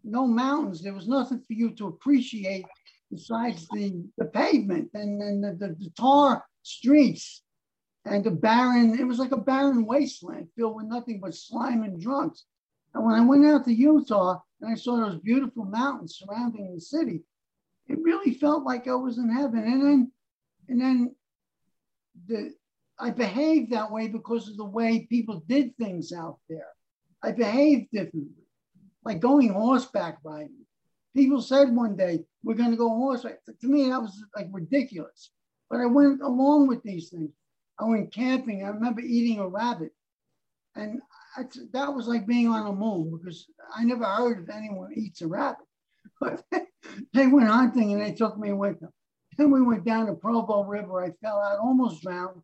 no 0.04 0.26
mountains. 0.26 0.82
There 0.82 0.94
was 0.94 1.08
nothing 1.08 1.40
for 1.40 1.54
you 1.54 1.72
to 1.76 1.88
appreciate 1.88 2.66
besides 3.12 3.68
the, 3.70 4.04
the 4.18 4.26
pavement 4.26 4.90
and, 4.94 5.22
and 5.22 5.44
the, 5.44 5.68
the, 5.68 5.76
the 5.76 5.90
tar 5.98 6.44
streets 6.64 7.44
and 8.06 8.24
the 8.24 8.32
barren, 8.32 8.98
it 9.00 9.06
was 9.06 9.20
like 9.20 9.32
a 9.32 9.38
barren 9.38 9.86
wasteland 9.86 10.48
filled 10.58 10.76
with 10.76 10.86
nothing 10.86 11.20
but 11.22 11.36
slime 11.36 11.84
and 11.84 12.02
drunks. 12.02 12.46
And 12.94 13.06
when 13.06 13.16
I 13.16 13.22
went 13.22 13.46
out 13.46 13.66
to 13.66 13.74
Utah 13.74 14.40
and 14.62 14.72
I 14.72 14.76
saw 14.76 14.98
those 14.98 15.20
beautiful 15.20 15.66
mountains 15.66 16.18
surrounding 16.18 16.74
the 16.74 16.82
city, 16.82 17.22
it 17.88 18.00
really 18.02 18.34
felt 18.34 18.64
like 18.64 18.88
I 18.88 18.96
was 18.96 19.18
in 19.18 19.30
heaven. 19.30 19.60
And 19.60 19.82
then, 19.82 20.12
and 20.68 20.82
then 20.82 21.16
the 22.28 22.54
I 23.02 23.10
behaved 23.10 23.72
that 23.72 23.92
way 23.92 24.08
because 24.08 24.48
of 24.48 24.58
the 24.58 24.66
way 24.66 25.08
people 25.10 25.44
did 25.48 25.76
things 25.76 26.14
out 26.14 26.38
there. 26.48 26.68
I 27.24 27.32
behaved 27.32 27.90
differently, 27.92 28.46
like 29.04 29.20
going 29.20 29.50
horseback 29.50 30.20
riding. 30.24 30.66
People 31.16 31.42
said 31.42 31.76
one 31.76 31.96
day, 31.98 32.20
we're 32.44 32.54
going 32.54 32.70
to 32.70 32.78
go 32.78 32.90
horseback. 32.90 33.40
To 33.46 33.68
me, 33.68 33.90
that 33.90 34.02
was 34.02 34.24
like 34.36 34.48
ridiculous. 34.52 35.32
But 35.70 35.80
I 35.82 35.88
went 35.88 36.22
along 36.22 36.68
with 36.68 36.84
these 36.84 37.10
things. 37.10 37.32
I 37.80 37.86
went 37.86 38.14
camping. 38.14 38.64
I 38.64 38.68
remember 38.68 39.02
eating 39.02 39.40
a 39.40 39.48
rabbit. 39.48 39.94
And 40.76 41.02
that 41.74 41.94
was 41.94 42.08
like 42.08 42.28
being 42.28 42.48
on 42.48 42.66
the 42.66 42.72
moon 42.72 43.18
because 43.18 43.48
I 43.76 43.84
never 43.84 44.04
heard 44.04 44.40
of 44.40 44.50
anyone 44.50 44.94
eats 44.96 45.22
a 45.22 45.28
rabbit. 45.28 45.66
But 46.20 46.44
they 47.14 47.28
went 47.28 47.48
hunting 47.48 47.94
and 47.94 48.02
they 48.02 48.12
took 48.12 48.38
me 48.38 48.54
with 48.54 48.80
them. 48.80 48.92
Then 49.38 49.50
we 49.50 49.62
went 49.62 49.86
down 49.86 50.08
the 50.08 50.14
Provo 50.14 50.64
River. 50.64 51.04
I 51.04 51.12
fell 51.22 51.40
out, 51.40 51.60
almost 51.60 52.02
drowned. 52.04 52.42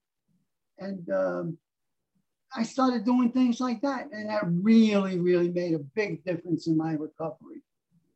And 0.79 1.09
um, 1.11 1.57
I 2.55 2.63
started 2.63 3.05
doing 3.05 3.31
things 3.31 3.59
like 3.59 3.81
that. 3.81 4.07
And 4.11 4.29
that 4.29 4.43
really, 4.47 5.19
really 5.19 5.49
made 5.49 5.73
a 5.73 5.79
big 5.79 6.23
difference 6.23 6.67
in 6.67 6.77
my 6.77 6.93
recovery. 6.93 7.61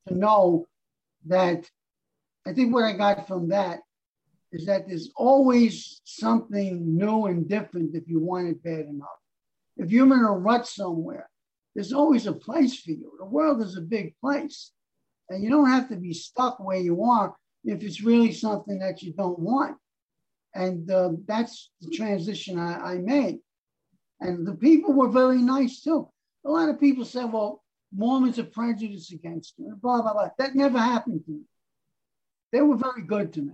To 0.07 0.15
know 0.15 0.67
that 1.25 1.69
I 2.47 2.53
think 2.53 2.73
what 2.73 2.85
I 2.85 2.93
got 2.93 3.27
from 3.27 3.49
that 3.49 3.81
is 4.51 4.65
that 4.65 4.87
there's 4.87 5.11
always 5.15 6.01
something 6.03 6.97
new 6.97 7.25
and 7.25 7.47
different 7.47 7.95
if 7.95 8.07
you 8.07 8.19
want 8.19 8.47
it 8.47 8.63
bad 8.63 8.85
enough. 8.85 9.20
If 9.81 9.91
you're 9.91 10.05
in 10.05 10.11
a 10.11 10.31
rut 10.31 10.67
somewhere, 10.67 11.27
there's 11.73 11.91
always 11.91 12.27
a 12.27 12.33
place 12.33 12.79
for 12.79 12.91
you. 12.91 13.13
The 13.17 13.25
world 13.25 13.63
is 13.63 13.77
a 13.77 13.81
big 13.81 14.13
place. 14.21 14.71
And 15.29 15.43
you 15.43 15.49
don't 15.49 15.71
have 15.71 15.89
to 15.89 15.95
be 15.95 16.13
stuck 16.13 16.59
where 16.59 16.77
you 16.77 17.03
are 17.03 17.35
if 17.63 17.81
it's 17.81 18.03
really 18.03 18.31
something 18.31 18.77
that 18.77 19.01
you 19.01 19.13
don't 19.13 19.39
want. 19.39 19.77
And 20.53 20.89
uh, 20.91 21.13
that's 21.25 21.71
the 21.81 21.89
transition 21.89 22.59
I, 22.59 22.93
I 22.93 22.97
made. 22.97 23.39
And 24.19 24.45
the 24.45 24.53
people 24.53 24.93
were 24.93 25.09
very 25.09 25.41
nice 25.41 25.81
too. 25.81 26.07
A 26.45 26.51
lot 26.51 26.69
of 26.69 26.79
people 26.79 27.03
said, 27.03 27.31
well, 27.31 27.63
Mormons 27.91 28.37
are 28.37 28.43
prejudiced 28.43 29.11
against 29.11 29.55
you, 29.57 29.75
blah, 29.81 30.03
blah, 30.03 30.13
blah. 30.13 30.29
That 30.37 30.53
never 30.53 30.77
happened 30.77 31.25
to 31.25 31.31
me. 31.31 31.41
They 32.51 32.61
were 32.61 32.77
very 32.77 33.01
good 33.01 33.33
to 33.33 33.41
me. 33.41 33.53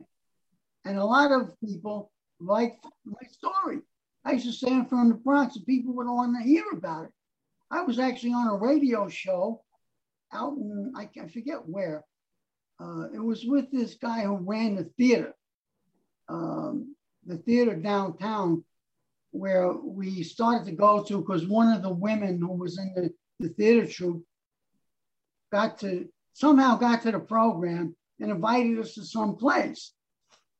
And 0.83 0.97
a 0.97 1.05
lot 1.05 1.31
of 1.31 1.57
people 1.61 2.11
liked 2.41 2.85
my 3.05 3.27
story. 3.31 3.79
I 4.27 4.33
used 4.33 4.45
to 4.45 4.51
stand 4.51 4.89
from 4.89 5.07
the 5.07 5.15
Bronx 5.15 5.55
and 5.55 5.65
people 5.65 5.93
would 5.95 6.05
want 6.05 6.35
to 6.37 6.43
hear 6.43 6.65
about 6.73 7.05
it. 7.05 7.11
I 7.71 7.83
was 7.83 7.97
actually 7.97 8.33
on 8.33 8.49
a 8.49 8.57
radio 8.57 9.07
show 9.07 9.63
out 10.33 10.51
in, 10.57 10.91
I, 10.97 11.09
I 11.21 11.27
forget 11.29 11.65
where. 11.65 12.03
Uh, 12.77 13.05
it 13.13 13.23
was 13.23 13.45
with 13.45 13.71
this 13.71 13.95
guy 13.95 14.23
who 14.23 14.35
ran 14.35 14.75
the 14.75 14.83
theater, 14.97 15.33
um, 16.27 16.93
the 17.25 17.37
theater 17.37 17.73
downtown, 17.73 18.65
where 19.31 19.71
we 19.71 20.23
started 20.23 20.65
to 20.65 20.73
go 20.73 21.03
to 21.03 21.19
because 21.19 21.47
one 21.47 21.71
of 21.73 21.81
the 21.81 21.93
women 21.93 22.41
who 22.41 22.51
was 22.51 22.77
in 22.77 22.93
the, 22.95 23.09
the 23.39 23.53
theater 23.53 23.87
troupe 23.87 24.25
got 25.53 25.79
to 25.79 26.05
somehow 26.33 26.75
got 26.75 27.01
to 27.03 27.13
the 27.13 27.19
program 27.19 27.95
and 28.19 28.31
invited 28.31 28.77
us 28.77 28.93
to 28.95 29.05
some 29.05 29.37
place. 29.37 29.93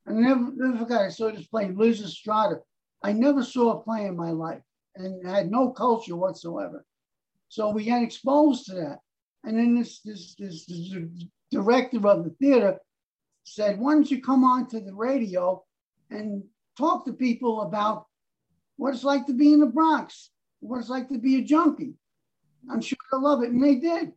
And 0.06 0.20
I 0.20 0.30
never, 0.30 0.52
never 0.56 0.78
forgot. 0.78 1.02
I 1.02 1.10
saw 1.10 1.30
this 1.32 1.48
play, 1.48 1.66
Lysistrata. 1.66 2.60
I 3.04 3.14
never 3.14 3.44
saw 3.44 3.72
a 3.72 3.84
play 3.84 4.06
in 4.06 4.16
my 4.16 4.32
life 4.32 4.62
and 4.96 5.26
had 5.26 5.52
no 5.52 5.72
culture 5.72 6.16
whatsoever. 6.16 6.86
So 7.50 7.70
we 7.70 7.86
got 7.86 8.04
exposed 8.04 8.66
to 8.66 8.76
that. 8.76 9.00
And 9.44 9.58
then 9.58 9.76
this, 9.76 10.00
this, 10.02 10.36
this, 10.36 10.66
this 10.66 10.94
director 11.52 12.06
of 12.08 12.26
the 12.26 12.36
theater 12.42 12.78
said, 13.44 13.80
why 13.80 13.94
don't 13.94 14.12
you 14.12 14.22
come 14.22 14.44
on 14.44 14.68
to 14.70 14.80
the 14.80 14.94
radio 14.94 15.64
and 16.10 16.44
talk 16.78 17.06
to 17.06 17.14
people 17.14 17.62
about 17.62 18.06
what 18.76 18.94
it's 18.94 19.04
like 19.04 19.26
to 19.28 19.34
be 19.34 19.54
in 19.54 19.60
the 19.60 19.66
Bronx, 19.66 20.32
what 20.60 20.80
it's 20.80 20.90
like 20.90 21.10
to 21.10 21.18
be 21.18 21.38
a 21.38 21.42
junkie. 21.42 21.94
I'm 22.70 22.82
sure 22.82 22.98
they'll 23.12 23.24
love 23.24 23.44
it. 23.44 23.52
And 23.52 23.64
they 23.64 23.76
did. 23.76 24.12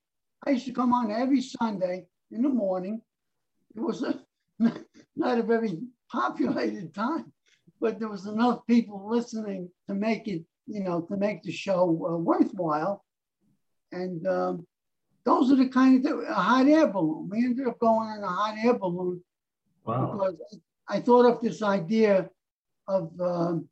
I 0.47 0.51
used 0.51 0.67
to 0.67 0.73
come 0.73 0.93
on 0.93 1.11
every 1.11 1.43
Sunday 1.43 2.07
in 2.33 2.43
the 2.43 2.49
morning. 2.49 3.01
It 3.77 3.81
was 3.81 4.03
a, 4.03 4.21
not 5.17 5.39
a 5.39 5.43
very 5.43 5.79
populated 6.11 6.95
time, 6.95 7.33
but 7.81 7.99
there 7.99 8.09
was 8.09 8.27
enough 8.27 8.67
people 8.67 9.09
listening 9.09 9.71
to 9.89 9.95
make 9.95 10.29
it, 10.29 10.43
you 10.67 10.83
know, 10.83 11.01
to 11.03 11.17
make 11.17 11.43
the 11.43 11.53
show 11.53 11.85
uh, 12.09 12.17
worthwhile. 12.17 13.05
And 13.91 14.27
um, 14.27 14.67
those 15.25 15.51
are 15.51 15.57
the 15.57 15.69
kind 15.69 16.05
of 16.07 16.21
a 16.21 16.35
hot 16.35 16.67
air 16.67 16.87
balloon. 16.87 17.29
We 17.31 17.45
ended 17.45 17.67
up 17.67 17.79
going 17.79 18.09
on 18.09 18.23
a 18.23 18.29
hot 18.29 18.57
air 18.63 18.75
balloon 18.75 19.23
wow. 19.85 20.13
because 20.13 20.59
I 20.89 21.01
thought 21.01 21.27
of 21.27 21.41
this 21.41 21.63
idea 21.63 22.29
of 22.87 23.11
um, 23.21 23.69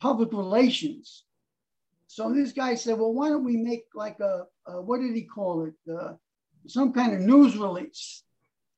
public 0.00 0.32
relations. 0.32 1.24
So 2.06 2.32
this 2.32 2.52
guy 2.52 2.74
said, 2.74 2.98
well, 2.98 3.12
why 3.12 3.28
don't 3.28 3.44
we 3.44 3.56
make 3.56 3.84
like 3.94 4.20
a, 4.20 4.44
a 4.66 4.80
what 4.80 5.00
did 5.00 5.14
he 5.14 5.22
call 5.22 5.66
it? 5.66 5.92
Uh, 5.92 6.14
some 6.66 6.92
kind 6.92 7.14
of 7.14 7.20
news 7.20 7.56
release 7.56 8.22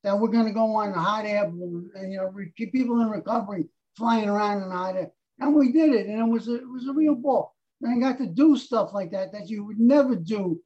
that 0.03 0.19
we're 0.19 0.29
going 0.29 0.47
to 0.47 0.53
go 0.53 0.75
on 0.77 0.91
a 0.91 0.99
hot 0.99 1.27
air 1.27 1.49
balloon 1.49 1.91
and, 1.95 2.13
you 2.13 2.19
know, 2.19 2.33
keep 2.57 2.73
people 2.73 3.01
in 3.01 3.11
recovery 3.11 3.69
flying 4.01 4.29
around 4.29 4.63
in 4.63 4.71
hot 4.71 4.97
air. 4.97 5.11
And 5.39 5.55
we 5.55 5.71
did 5.71 5.93
it. 5.95 6.07
And 6.07 6.19
it 6.19 6.31
was 6.31 6.49
a, 6.49 6.57
it 6.57 6.69
was 6.69 6.89
a 6.89 6.93
real 6.93 7.15
ball. 7.15 7.55
And 7.83 7.93
I 8.05 8.09
got 8.09 8.19
to 8.19 8.27
do 8.27 8.57
stuff 8.57 8.91
like 8.93 9.13
that 9.13 9.33
that 9.33 9.49
you 9.49 9.65
would 9.65 9.79
never 9.79 10.17
do 10.17 10.61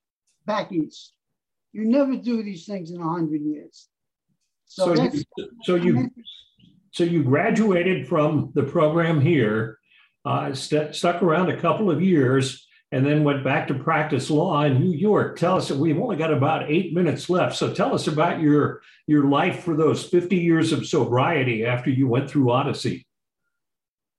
back 0.47 0.73
east. 0.73 1.13
You 1.73 1.85
never 1.85 2.17
do 2.17 2.43
these 2.43 2.65
things 2.65 2.91
in 2.91 3.01
a 3.01 3.09
hundred 3.09 3.43
years. 3.43 3.89
So, 4.67 4.95
so 4.95 5.03
you, 5.03 5.23
so 5.63 5.75
you, 5.75 6.11
so 6.93 7.05
you 7.05 7.23
graduated 7.23 8.09
from 8.09 8.53
the 8.55 8.63
program 8.63 9.21
here 9.21 9.79
uh, 10.25 10.55
st- 10.55 10.95
stuck 10.95 11.23
around 11.23 11.51
a 11.51 11.61
couple 11.61 11.91
of 11.91 12.01
years 12.01 12.67
and 12.93 13.05
then 13.05 13.25
went 13.25 13.43
back 13.43 13.67
to 13.67 13.75
practice 13.75 14.31
law 14.31 14.63
in 14.63 14.81
New 14.81 14.97
York. 14.97 15.37
Tell 15.37 15.57
us, 15.57 15.71
we've 15.71 15.99
only 15.99 16.17
got 16.17 16.33
about 16.33 16.71
eight 16.71 16.95
minutes 16.95 17.29
left. 17.29 17.57
So 17.57 17.75
tell 17.75 17.95
us 17.95 18.07
about 18.07 18.41
your, 18.41 18.83
your 19.09 19.29
life 19.29 19.65
for 19.65 19.77
those 19.77 20.05
50 20.05 20.37
years 20.37 20.73
of 20.73 20.87
sobriety 20.87 21.67
after 21.67 21.91
you 21.91 22.07
went 22.07 22.31
through 22.31 22.53
Odyssey. 22.53 23.05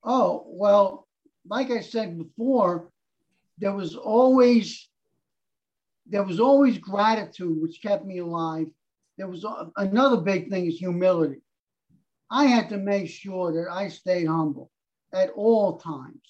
Oh, 0.05 0.45
well, 0.47 1.07
like 1.47 1.71
I 1.71 1.81
said 1.81 2.17
before, 2.17 2.89
there 3.57 3.73
was 3.73 3.95
always 3.95 4.87
there 6.07 6.23
was 6.23 6.39
always 6.39 6.77
gratitude 6.77 7.59
which 7.59 7.81
kept 7.81 8.05
me 8.05 8.19
alive. 8.19 8.67
There 9.17 9.27
was 9.27 9.43
another 9.75 10.17
big 10.17 10.49
thing 10.51 10.67
is 10.67 10.77
humility. 10.77 11.41
I 12.29 12.45
had 12.45 12.69
to 12.69 12.77
make 12.77 13.09
sure 13.09 13.51
that 13.53 13.71
I 13.71 13.87
stayed 13.87 14.27
humble 14.27 14.69
at 15.13 15.31
all 15.31 15.77
times. 15.77 16.21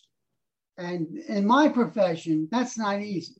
And 0.77 1.17
in 1.27 1.45
my 1.45 1.67
profession, 1.67 2.47
that's 2.51 2.77
not 2.77 3.01
easy 3.01 3.35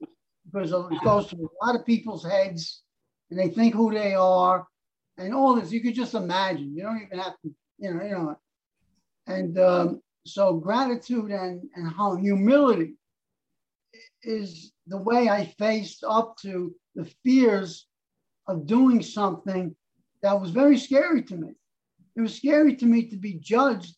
because 0.51 0.71
it 0.71 0.99
goes 1.03 1.27
through 1.29 1.49
a 1.61 1.65
lot 1.65 1.75
of 1.75 1.85
people's 1.85 2.25
heads 2.25 2.81
and 3.29 3.39
they 3.39 3.49
think 3.49 3.73
who 3.73 3.93
they 3.93 4.13
are 4.13 4.67
and 5.17 5.33
all 5.33 5.55
this. 5.55 5.71
You 5.71 5.81
could 5.81 5.95
just 5.95 6.15
imagine. 6.15 6.75
You 6.75 6.83
don't 6.83 7.01
even 7.01 7.19
have 7.19 7.39
to, 7.43 7.53
you 7.77 7.93
know, 7.93 8.03
you 8.03 8.11
know. 8.11 8.39
And 9.27 9.57
um, 9.57 10.01
so 10.25 10.55
gratitude 10.55 11.31
and, 11.31 11.63
and 11.75 11.91
how 11.91 12.15
humility 12.15 12.95
is 14.23 14.71
the 14.87 14.97
way 14.97 15.29
I 15.29 15.53
faced 15.59 16.03
up 16.03 16.35
to 16.41 16.73
the 16.95 17.05
fears 17.23 17.87
of 18.47 18.65
doing 18.65 19.01
something 19.01 19.75
that 20.21 20.39
was 20.39 20.49
very 20.49 20.77
scary 20.77 21.23
to 21.23 21.35
me. 21.35 21.49
It 22.15 22.21
was 22.21 22.35
scary 22.35 22.75
to 22.77 22.85
me 22.85 23.09
to 23.09 23.17
be 23.17 23.33
judged 23.35 23.95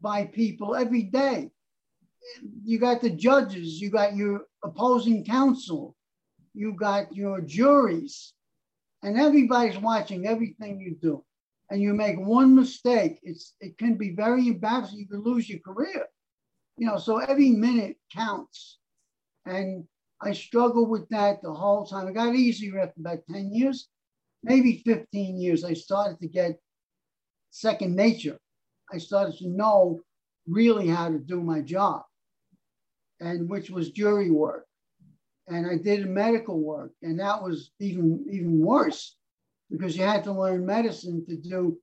by 0.00 0.26
people 0.26 0.74
every 0.74 1.04
day. 1.04 1.50
You 2.64 2.78
got 2.78 3.00
the 3.00 3.10
judges, 3.10 3.80
you 3.80 3.90
got 3.90 4.16
your 4.16 4.42
opposing 4.62 5.24
counsel, 5.24 5.96
you 6.52 6.74
got 6.74 7.14
your 7.14 7.40
juries, 7.40 8.32
and 9.02 9.18
everybody's 9.18 9.78
watching 9.78 10.26
everything 10.26 10.80
you 10.80 10.96
do. 11.00 11.24
And 11.70 11.80
you 11.80 11.94
make 11.94 12.18
one 12.18 12.54
mistake, 12.54 13.20
it's 13.22 13.54
it 13.60 13.78
can 13.78 13.96
be 13.96 14.14
very 14.14 14.48
embarrassing. 14.48 14.98
You 14.98 15.08
can 15.08 15.22
lose 15.22 15.48
your 15.48 15.60
career. 15.60 16.06
You 16.76 16.86
know, 16.86 16.98
so 16.98 17.18
every 17.18 17.50
minute 17.50 17.96
counts. 18.12 18.78
And 19.46 19.84
I 20.20 20.32
struggled 20.32 20.90
with 20.90 21.08
that 21.10 21.42
the 21.42 21.52
whole 21.52 21.86
time. 21.86 22.08
It 22.08 22.14
got 22.14 22.34
easier 22.34 22.80
after 22.80 23.00
about 23.00 23.20
10 23.30 23.52
years, 23.52 23.88
maybe 24.42 24.82
15 24.84 25.40
years. 25.40 25.64
I 25.64 25.74
started 25.74 26.18
to 26.20 26.28
get 26.28 26.58
second 27.50 27.94
nature. 27.94 28.38
I 28.92 28.98
started 28.98 29.36
to 29.38 29.48
know 29.48 30.00
really 30.46 30.88
how 30.88 31.08
to 31.08 31.18
do 31.18 31.40
my 31.40 31.60
job, 31.60 32.02
and 33.20 33.48
which 33.48 33.70
was 33.70 33.90
jury 33.90 34.30
work. 34.30 34.66
And 35.48 35.66
I 35.66 35.76
did 35.76 36.08
medical 36.08 36.58
work, 36.58 36.92
and 37.02 37.20
that 37.20 37.42
was 37.42 37.70
even 37.78 38.24
even 38.30 38.58
worse 38.60 39.16
because 39.70 39.96
you 39.96 40.04
had 40.04 40.24
to 40.24 40.32
learn 40.32 40.66
medicine 40.66 41.24
to 41.26 41.36
do 41.36 41.78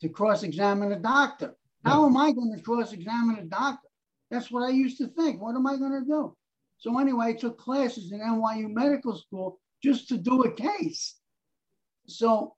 to 0.00 0.08
cross-examine 0.08 0.92
a 0.92 0.98
doctor. 0.98 1.54
How 1.84 2.06
am 2.06 2.16
I 2.16 2.32
going 2.32 2.54
to 2.54 2.62
cross-examine 2.62 3.38
a 3.38 3.44
doctor? 3.44 3.88
That's 4.30 4.50
what 4.50 4.64
I 4.64 4.70
used 4.70 4.98
to 4.98 5.08
think. 5.08 5.40
What 5.40 5.54
am 5.54 5.66
I 5.66 5.76
going 5.76 5.92
to 5.92 6.06
do? 6.06 6.36
So 6.78 6.98
anyway, 6.98 7.26
I 7.26 7.32
took 7.34 7.58
classes 7.58 8.12
in 8.12 8.20
NYU 8.20 8.70
Medical 8.70 9.16
School 9.16 9.60
just 9.82 10.08
to 10.08 10.18
do 10.18 10.42
a 10.42 10.52
case. 10.52 11.16
So 12.06 12.54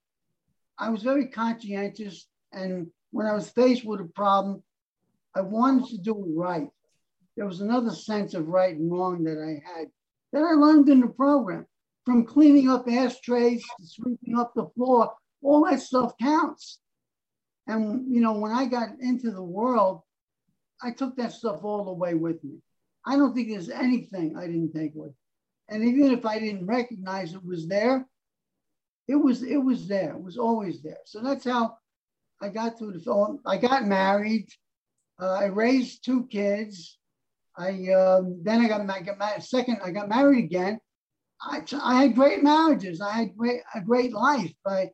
I 0.79 0.91
was 0.91 1.03
very 1.03 1.29
conscientious 1.29 2.27
and 2.53 2.89
when 3.11 3.27
I 3.27 3.35
was 3.35 3.51
faced 3.51 3.85
with 3.85 4.01
a 4.01 4.11
problem, 4.15 4.63
I 5.35 5.41
wanted 5.43 5.89
to 5.91 5.99
do 5.99 6.13
it 6.25 6.35
right. 6.35 6.69
There 7.37 7.47
was 7.47 7.61
another 7.61 7.91
sense 7.91 8.35
of 8.35 8.49
right 8.49 8.75
and 8.75 8.91
wrong 8.91 9.25
that 9.25 9.39
I 9.39 9.63
had 9.69 9.89
that 10.33 10.43
I 10.43 10.55
learned 10.55 10.89
in 10.89 11.01
the 11.01 11.09
program 11.09 11.67
from 12.07 12.25
cleaning 12.25 12.71
up 12.71 12.89
ashtrays 12.89 13.63
to 13.79 13.87
sweeping 13.87 14.39
up 14.39 14.55
the 14.55 14.69
floor. 14.77 15.13
All 15.43 15.67
that 15.67 15.81
stuff 15.81 16.15
counts. 16.23 16.79
And, 17.67 18.15
you 18.15 18.21
know, 18.21 18.39
when 18.39 18.53
I 18.53 18.67
got 18.67 18.91
into 19.01 19.33
the 19.33 19.43
world, 19.43 20.03
I 20.81 20.93
took 20.93 21.17
that 21.17 21.33
stuff 21.33 21.65
all 21.65 21.85
the 21.85 21.93
way 21.93 22.15
with 22.15 22.43
me. 22.45 22.59
I 23.05 23.17
don't 23.17 23.35
think 23.35 23.49
there's 23.49 23.71
anything 23.71 24.37
I 24.37 24.47
didn't 24.47 24.73
take 24.73 24.93
with. 24.95 25.13
And 25.69 25.85
even 25.85 26.13
if 26.13 26.25
I 26.25 26.39
didn't 26.39 26.67
recognize 26.67 27.35
it 27.35 27.45
was 27.45 27.67
there, 27.67 28.07
it 29.09 29.17
was 29.17 29.43
it 29.43 29.57
was 29.57 29.89
there. 29.89 30.13
It 30.13 30.23
was 30.23 30.37
always 30.37 30.83
there. 30.83 30.99
So 31.05 31.21
that's 31.21 31.45
how 31.45 31.77
I 32.41 32.49
got 32.49 32.79
through 32.79 32.93
the 32.93 33.01
film. 33.01 33.41
I 33.45 33.57
got 33.57 33.85
married. 33.85 34.49
Uh, 35.21 35.33
I 35.33 35.45
raised 35.47 36.05
two 36.05 36.27
kids. 36.27 36.99
I 37.57 37.89
um, 37.93 38.41
then 38.43 38.65
I 38.65 38.69
got, 38.69 38.89
I 38.89 39.01
got. 39.01 39.43
Second, 39.43 39.79
I 39.85 39.91
got 39.91 40.09
married 40.09 40.45
again. 40.45 40.79
I, 41.41 41.63
I 41.83 42.03
had 42.03 42.15
great 42.15 42.43
marriages. 42.43 43.01
I 43.01 43.13
had 43.13 43.37
great, 43.37 43.61
a 43.75 43.81
great 43.81 44.13
life. 44.13 44.53
I, 44.67 44.91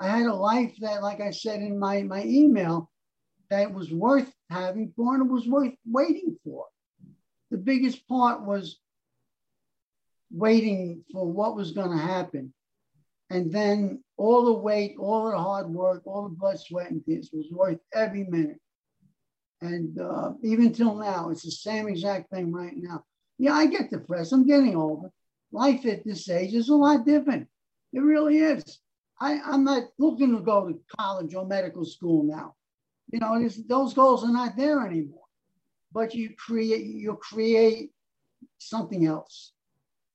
I 0.00 0.08
had 0.08 0.26
a 0.26 0.34
life 0.34 0.74
that, 0.80 1.02
like 1.02 1.20
I 1.20 1.30
said 1.30 1.60
in 1.60 1.78
my, 1.78 2.02
my 2.02 2.24
email, 2.24 2.90
that 3.50 3.72
was 3.72 3.92
worth 3.92 4.32
having 4.50 4.92
for 4.96 5.14
and 5.14 5.30
was 5.30 5.46
worth 5.46 5.74
waiting 5.86 6.36
for. 6.44 6.66
The 7.50 7.58
biggest 7.58 8.06
part 8.08 8.44
was 8.44 8.80
waiting 10.30 11.04
for 11.12 11.30
what 11.30 11.54
was 11.54 11.72
going 11.72 11.90
to 11.90 12.02
happen. 12.02 12.52
And 13.30 13.52
then 13.52 14.02
all 14.16 14.44
the 14.44 14.52
wait, 14.52 14.96
all 14.98 15.30
the 15.30 15.38
hard 15.38 15.68
work, 15.68 16.02
all 16.06 16.24
the 16.24 16.34
blood, 16.34 16.58
sweat, 16.58 16.90
and 16.90 17.04
tears 17.04 17.30
was 17.32 17.46
worth 17.50 17.78
every 17.92 18.24
minute. 18.24 18.60
And 19.60 19.98
uh, 19.98 20.32
even 20.42 20.72
till 20.72 20.96
now, 20.96 21.30
it's 21.30 21.42
the 21.42 21.50
same 21.50 21.88
exact 21.88 22.30
thing 22.30 22.52
right 22.52 22.76
now. 22.76 23.04
Yeah, 23.38 23.54
I 23.54 23.66
get 23.66 23.90
depressed. 23.90 24.32
I'm 24.32 24.46
getting 24.46 24.76
older. 24.76 25.10
Life 25.54 25.86
at 25.86 26.04
this 26.04 26.28
age 26.28 26.52
is 26.52 26.68
a 26.68 26.74
lot 26.74 27.06
different. 27.06 27.48
It 27.92 28.00
really 28.00 28.38
is. 28.38 28.80
I, 29.20 29.40
I'm 29.40 29.64
not 29.64 29.84
looking 29.98 30.36
to 30.36 30.42
go 30.42 30.68
to 30.68 30.80
college 30.98 31.34
or 31.34 31.46
medical 31.46 31.84
school 31.84 32.24
now. 32.24 32.54
You 33.12 33.20
know, 33.20 33.48
those 33.68 33.94
goals 33.94 34.24
are 34.24 34.32
not 34.32 34.56
there 34.56 34.84
anymore. 34.84 35.20
But 35.92 36.14
you 36.14 36.34
create, 36.36 36.84
you 36.84 37.14
create 37.14 37.92
something 38.58 39.06
else. 39.06 39.52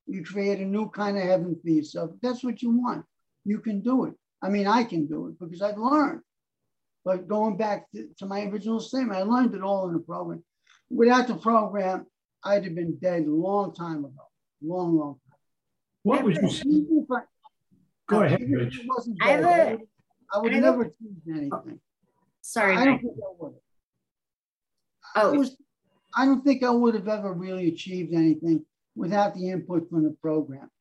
You 0.05 0.23
create 0.23 0.59
a 0.59 0.65
new 0.65 0.89
kind 0.89 1.17
of 1.17 1.23
heaven 1.23 1.57
for 1.63 1.69
yourself. 1.69 2.11
That's 2.21 2.43
what 2.43 2.61
you 2.61 2.71
want 2.71 3.05
you 3.49 3.59
can 3.59 3.81
do 3.81 4.05
it. 4.05 4.13
I 4.41 4.49
mean, 4.49 4.67
I 4.67 4.83
can 4.83 5.07
do 5.07 5.27
it 5.27 5.39
because 5.39 5.61
I've 5.61 5.77
learned. 5.77 6.21
But 7.03 7.27
going 7.27 7.57
back 7.57 7.89
to, 7.91 8.07
to 8.19 8.25
my 8.25 8.43
original 8.43 8.79
statement, 8.79 9.17
I 9.17 9.23
learned 9.23 9.55
it 9.55 9.63
all 9.63 9.87
in 9.87 9.93
the 9.93 9.99
program. 9.99 10.43
Without 10.89 11.27
the 11.27 11.35
program, 11.35 12.05
I'd 12.43 12.63
have 12.63 12.75
been 12.75 12.97
dead 12.97 13.23
a 13.23 13.31
long 13.31 13.73
time 13.73 14.05
ago. 14.05 14.27
Long, 14.61 14.97
long 14.97 15.15
time. 15.27 15.28
What 16.09 16.23
would 16.23 16.37
you 16.37 16.49
say? 16.49 16.63
I, 17.11 17.21
Go 18.07 18.23
ahead, 18.23 18.41
Rich. 18.49 18.81
I, 19.21 19.29
have 19.29 19.43
a, 19.43 19.47
I 19.47 19.71
would, 19.71 19.81
I 20.33 20.39
would 20.39 20.53
never 20.53 20.85
choose 20.85 21.21
anything. 21.29 21.79
Sorry, 22.41 22.75
I 22.75 22.83
don't 22.83 22.99
think 22.99 23.13
I 23.13 23.31
would. 23.37 23.53
Oh, 25.15 25.33
I, 25.33 25.37
was, 25.37 25.55
I 26.15 26.25
don't 26.25 26.43
think 26.43 26.63
I 26.63 26.71
would 26.71 26.95
have 26.95 27.07
ever 27.07 27.31
really 27.31 27.67
achieved 27.67 28.15
anything 28.15 28.65
without 28.95 29.35
the 29.35 29.51
input 29.51 29.87
from 29.87 30.03
the 30.03 30.15
program. 30.19 30.71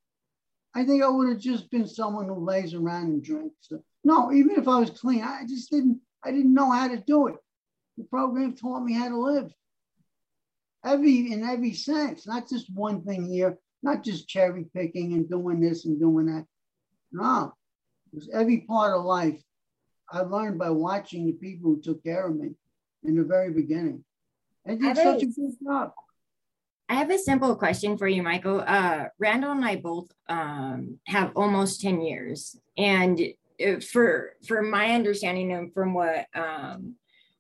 I 0.75 0.87
think 0.87 1.03
I 1.03 1.09
would 1.09 1.29
have 1.29 1.41
just 1.41 1.71
been 1.71 1.87
someone 1.87 2.29
who 2.29 2.43
lays 2.43 2.73
around 2.73 3.09
and 3.09 3.23
drinks. 3.23 3.57
So, 3.61 3.83
no, 4.05 4.33
even 4.33 4.53
if 4.53 4.67
I 4.67 4.79
was 4.79 4.89
clean, 4.89 5.23
I 5.23 5.43
just 5.47 5.71
didn't. 5.71 6.01
I 6.25 6.31
didn't 6.31 6.55
know 6.55 6.71
how 6.71 6.89
to 6.89 6.97
do 7.07 7.27
it. 7.27 7.37
The 7.99 8.05
program 8.05 8.57
taught 8.57 8.83
me 8.83 8.95
how 8.95 9.11
to 9.11 9.19
live. 9.19 9.53
Every 10.87 11.33
in 11.33 11.45
every 11.45 11.75
sense, 11.75 12.27
not 12.27 12.49
just 12.49 12.75
one 12.75 13.03
thing 13.03 13.27
here, 13.31 13.59
not 13.83 14.03
just 14.05 14.29
cherry 14.29 14.67
picking 14.75 15.13
and 15.15 15.29
doing 15.29 15.61
this 15.61 15.85
and 15.85 15.99
doing 15.99 16.27
that. 16.27 16.47
No, 17.13 17.53
it 18.13 18.17
was 18.17 18.29
every 18.33 18.59
part 18.61 18.97
of 18.97 19.05
life. 19.05 19.41
I 20.11 20.21
learned 20.21 20.59
by 20.59 20.71
watching 20.71 21.27
the 21.27 21.33
people 21.33 21.75
who 21.75 21.81
took 21.81 22.03
care 22.03 22.27
of 22.27 22.37
me 22.37 22.51
in 23.05 23.17
the 23.17 23.25
very 23.25 23.53
beginning. 23.53 24.05
And 24.65 24.81
did 24.81 24.97
such 24.97 25.23
a 25.23 25.27
good 25.27 25.53
job. 25.63 25.93
I 26.89 26.95
have 26.95 27.11
a 27.11 27.19
simple 27.19 27.55
question 27.57 27.99
for 27.99 28.09
you, 28.09 28.23
Michael. 28.23 28.65
Uh, 28.67 29.07
Randall 29.19 29.53
and 29.53 29.65
I 29.65 29.77
both 29.77 30.11
um, 30.29 30.99
have 31.07 31.33
almost 31.37 31.83
10 31.83 32.01
years. 32.01 32.59
And 32.79 33.21
uh, 33.65 33.81
for 33.81 34.35
for 34.47 34.63
my 34.63 34.95
understanding 34.95 35.53
and 35.53 35.73
from 35.75 35.93
what 35.93 36.27
um, 36.35 36.95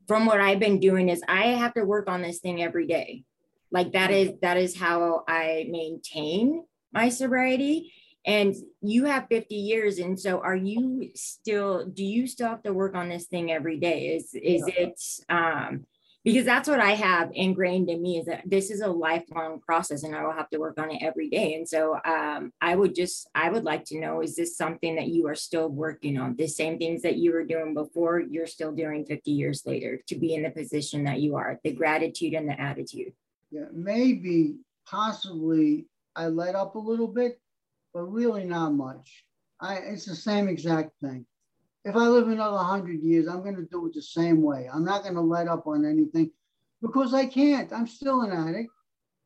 from 0.06 0.26
what 0.26 0.40
I've 0.40 0.58
been 0.58 0.80
doing 0.80 1.08
is 1.08 1.22
I 1.28 1.48
have 1.48 1.74
to 1.74 1.84
work 1.84 2.08
on 2.08 2.22
this 2.22 2.40
thing 2.40 2.62
every 2.62 2.86
day. 2.86 3.24
Like 3.70 3.92
that 3.92 4.10
is 4.10 4.32
that 4.42 4.56
is 4.56 4.76
how 4.76 5.24
I 5.28 5.66
maintain 5.70 6.64
my 6.92 7.08
sobriety. 7.08 7.92
And 8.24 8.54
you 8.82 9.04
have 9.04 9.26
50 9.28 9.54
years. 9.54 9.98
And 9.98 10.18
so 10.18 10.40
are 10.40 10.56
you 10.56 11.10
still, 11.14 11.86
do 11.86 12.04
you 12.04 12.26
still 12.26 12.48
have 12.48 12.62
to 12.64 12.74
work 12.74 12.94
on 12.94 13.08
this 13.08 13.26
thing 13.26 13.50
every 13.50 13.78
day? 13.78 14.16
Is 14.16 14.34
is 14.34 14.64
yeah. 14.66 14.84
it 14.84 15.00
um 15.28 15.86
because 16.24 16.44
that's 16.44 16.68
what 16.68 16.80
I 16.80 16.90
have 16.90 17.30
ingrained 17.32 17.88
in 17.88 18.02
me 18.02 18.18
is 18.18 18.26
that 18.26 18.42
this 18.44 18.70
is 18.70 18.82
a 18.82 18.88
lifelong 18.88 19.60
process 19.60 20.02
and 20.02 20.14
I 20.14 20.24
will 20.24 20.32
have 20.32 20.50
to 20.50 20.58
work 20.58 20.78
on 20.78 20.90
it 20.90 21.02
every 21.02 21.30
day. 21.30 21.54
And 21.54 21.66
so 21.66 21.98
um, 22.04 22.52
I 22.60 22.74
would 22.74 22.94
just, 22.94 23.30
I 23.34 23.48
would 23.48 23.64
like 23.64 23.86
to 23.86 23.98
know, 23.98 24.20
is 24.20 24.36
this 24.36 24.54
something 24.54 24.96
that 24.96 25.08
you 25.08 25.26
are 25.28 25.34
still 25.34 25.68
working 25.68 26.18
on? 26.18 26.36
The 26.36 26.48
same 26.48 26.76
things 26.76 27.00
that 27.00 27.16
you 27.16 27.32
were 27.32 27.44
doing 27.44 27.72
before, 27.72 28.20
you're 28.20 28.46
still 28.46 28.72
doing 28.72 29.06
50 29.06 29.30
years 29.30 29.62
later 29.64 30.02
to 30.08 30.16
be 30.16 30.34
in 30.34 30.42
the 30.42 30.50
position 30.50 31.04
that 31.04 31.20
you 31.20 31.36
are, 31.36 31.60
the 31.64 31.72
gratitude 31.72 32.34
and 32.34 32.48
the 32.48 32.60
attitude. 32.60 33.12
Yeah, 33.50 33.66
maybe, 33.72 34.56
possibly 34.86 35.86
I 36.16 36.28
let 36.28 36.54
up 36.54 36.74
a 36.74 36.78
little 36.78 37.08
bit, 37.08 37.40
but 37.94 38.02
really 38.02 38.44
not 38.44 38.74
much. 38.74 39.24
I, 39.60 39.76
it's 39.76 40.04
the 40.04 40.14
same 40.14 40.48
exact 40.48 40.92
thing 41.00 41.26
if 41.88 41.96
I 41.96 42.06
live 42.06 42.28
another 42.28 42.56
100 42.56 43.02
years, 43.02 43.28
I'm 43.28 43.42
going 43.42 43.56
to 43.56 43.62
do 43.70 43.86
it 43.86 43.94
the 43.94 44.02
same 44.02 44.42
way. 44.42 44.68
I'm 44.72 44.84
not 44.84 45.02
going 45.02 45.14
to 45.14 45.22
let 45.22 45.48
up 45.48 45.66
on 45.66 45.86
anything 45.86 46.30
because 46.82 47.14
I 47.14 47.26
can't. 47.26 47.72
I'm 47.72 47.86
still 47.86 48.22
an 48.22 48.32
addict. 48.32 48.70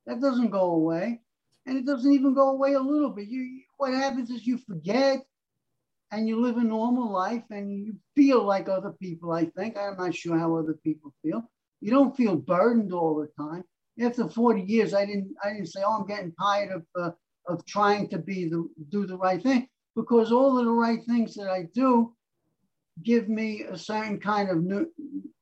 That 0.06 0.20
doesn't 0.20 0.50
go 0.50 0.72
away. 0.72 1.20
And 1.66 1.76
it 1.76 1.86
doesn't 1.86 2.12
even 2.12 2.34
go 2.34 2.50
away 2.50 2.74
a 2.74 2.80
little 2.80 3.10
bit. 3.10 3.28
You, 3.28 3.62
what 3.78 3.92
happens 3.92 4.30
is 4.30 4.46
you 4.46 4.58
forget 4.58 5.20
and 6.10 6.28
you 6.28 6.40
live 6.40 6.56
a 6.56 6.62
normal 6.62 7.10
life 7.10 7.44
and 7.50 7.72
you 7.72 7.96
feel 8.14 8.44
like 8.44 8.68
other 8.68 8.92
people, 8.92 9.32
I 9.32 9.46
think. 9.46 9.76
I'm 9.76 9.96
not 9.96 10.14
sure 10.14 10.38
how 10.38 10.56
other 10.56 10.74
people 10.84 11.12
feel. 11.22 11.42
You 11.80 11.90
don't 11.90 12.16
feel 12.16 12.36
burdened 12.36 12.92
all 12.92 13.16
the 13.16 13.28
time. 13.42 13.64
After 14.00 14.28
40 14.28 14.62
years, 14.62 14.94
I 14.94 15.04
didn't, 15.04 15.34
I 15.44 15.50
didn't 15.50 15.66
say, 15.66 15.82
oh, 15.84 16.00
I'm 16.00 16.06
getting 16.06 16.32
tired 16.32 16.72
of, 16.72 16.84
uh, 16.98 17.10
of 17.46 17.64
trying 17.66 18.08
to 18.08 18.18
be 18.18 18.48
the, 18.48 18.68
do 18.88 19.06
the 19.06 19.16
right 19.16 19.42
thing 19.42 19.68
because 19.94 20.32
all 20.32 20.58
of 20.58 20.64
the 20.64 20.70
right 20.70 21.00
things 21.04 21.34
that 21.34 21.50
I 21.50 21.68
do 21.74 22.14
give 23.02 23.28
me 23.28 23.62
a 23.62 23.76
certain 23.76 24.18
kind 24.18 24.48
of 24.50 24.86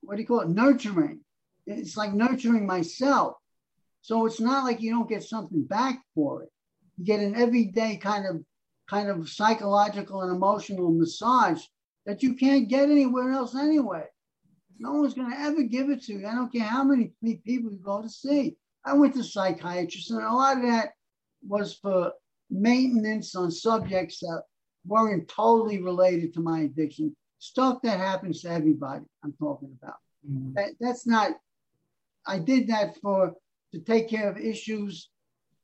what 0.00 0.16
do 0.16 0.22
you 0.22 0.26
call 0.26 0.40
it? 0.40 0.48
Nurturing. 0.48 1.20
It's 1.66 1.96
like 1.96 2.12
nurturing 2.12 2.66
myself. 2.66 3.34
So 4.02 4.26
it's 4.26 4.40
not 4.40 4.64
like 4.64 4.80
you 4.80 4.90
don't 4.90 5.08
get 5.08 5.22
something 5.22 5.62
back 5.64 6.02
for 6.14 6.42
it. 6.42 6.48
You 6.96 7.04
get 7.04 7.20
an 7.20 7.36
everyday 7.36 7.96
kind 7.96 8.26
of 8.26 8.42
kind 8.88 9.08
of 9.08 9.28
psychological 9.28 10.22
and 10.22 10.34
emotional 10.34 10.90
massage 10.90 11.62
that 12.06 12.22
you 12.24 12.34
can't 12.34 12.68
get 12.68 12.90
anywhere 12.90 13.30
else 13.30 13.54
anyway 13.54 14.04
no 14.81 14.93
one's 14.93 15.14
going 15.14 15.31
to 15.31 15.38
ever 15.38 15.62
give 15.62 15.90
it 15.90 16.03
to 16.03 16.14
you 16.14 16.27
i 16.27 16.35
don't 16.35 16.53
care 16.53 16.64
how 16.64 16.83
many 16.83 17.12
people 17.23 17.71
you 17.71 17.81
go 17.83 18.03
to 18.03 18.09
see 18.09 18.57
i 18.85 18.93
went 18.93 19.14
to 19.14 19.23
psychiatrists 19.23 20.11
and 20.11 20.23
a 20.23 20.33
lot 20.33 20.57
of 20.57 20.62
that 20.62 20.90
was 21.47 21.75
for 21.75 22.12
maintenance 22.51 23.35
on 23.35 23.51
subjects 23.51 24.19
that 24.21 24.43
weren't 24.87 25.29
totally 25.29 25.81
related 25.81 26.35
to 26.35 26.40
my 26.40 26.61
addiction 26.61 27.14
stuff 27.40 27.81
that 27.83 27.99
happens 27.99 28.43
to 28.43 28.51
everybody 28.51 29.05
I'm 29.25 29.33
talking 29.33 29.77
about. 29.83 29.97
Mm-hmm. 30.29 30.55
That, 30.55 30.71
that's 30.79 31.07
not, 31.07 31.33
I 32.27 32.38
did 32.38 32.69
that 32.69 32.97
for, 33.01 33.35
to 33.73 33.81
take 33.81 34.09
care 34.09 34.29
of 34.29 34.38
issues 34.38 35.09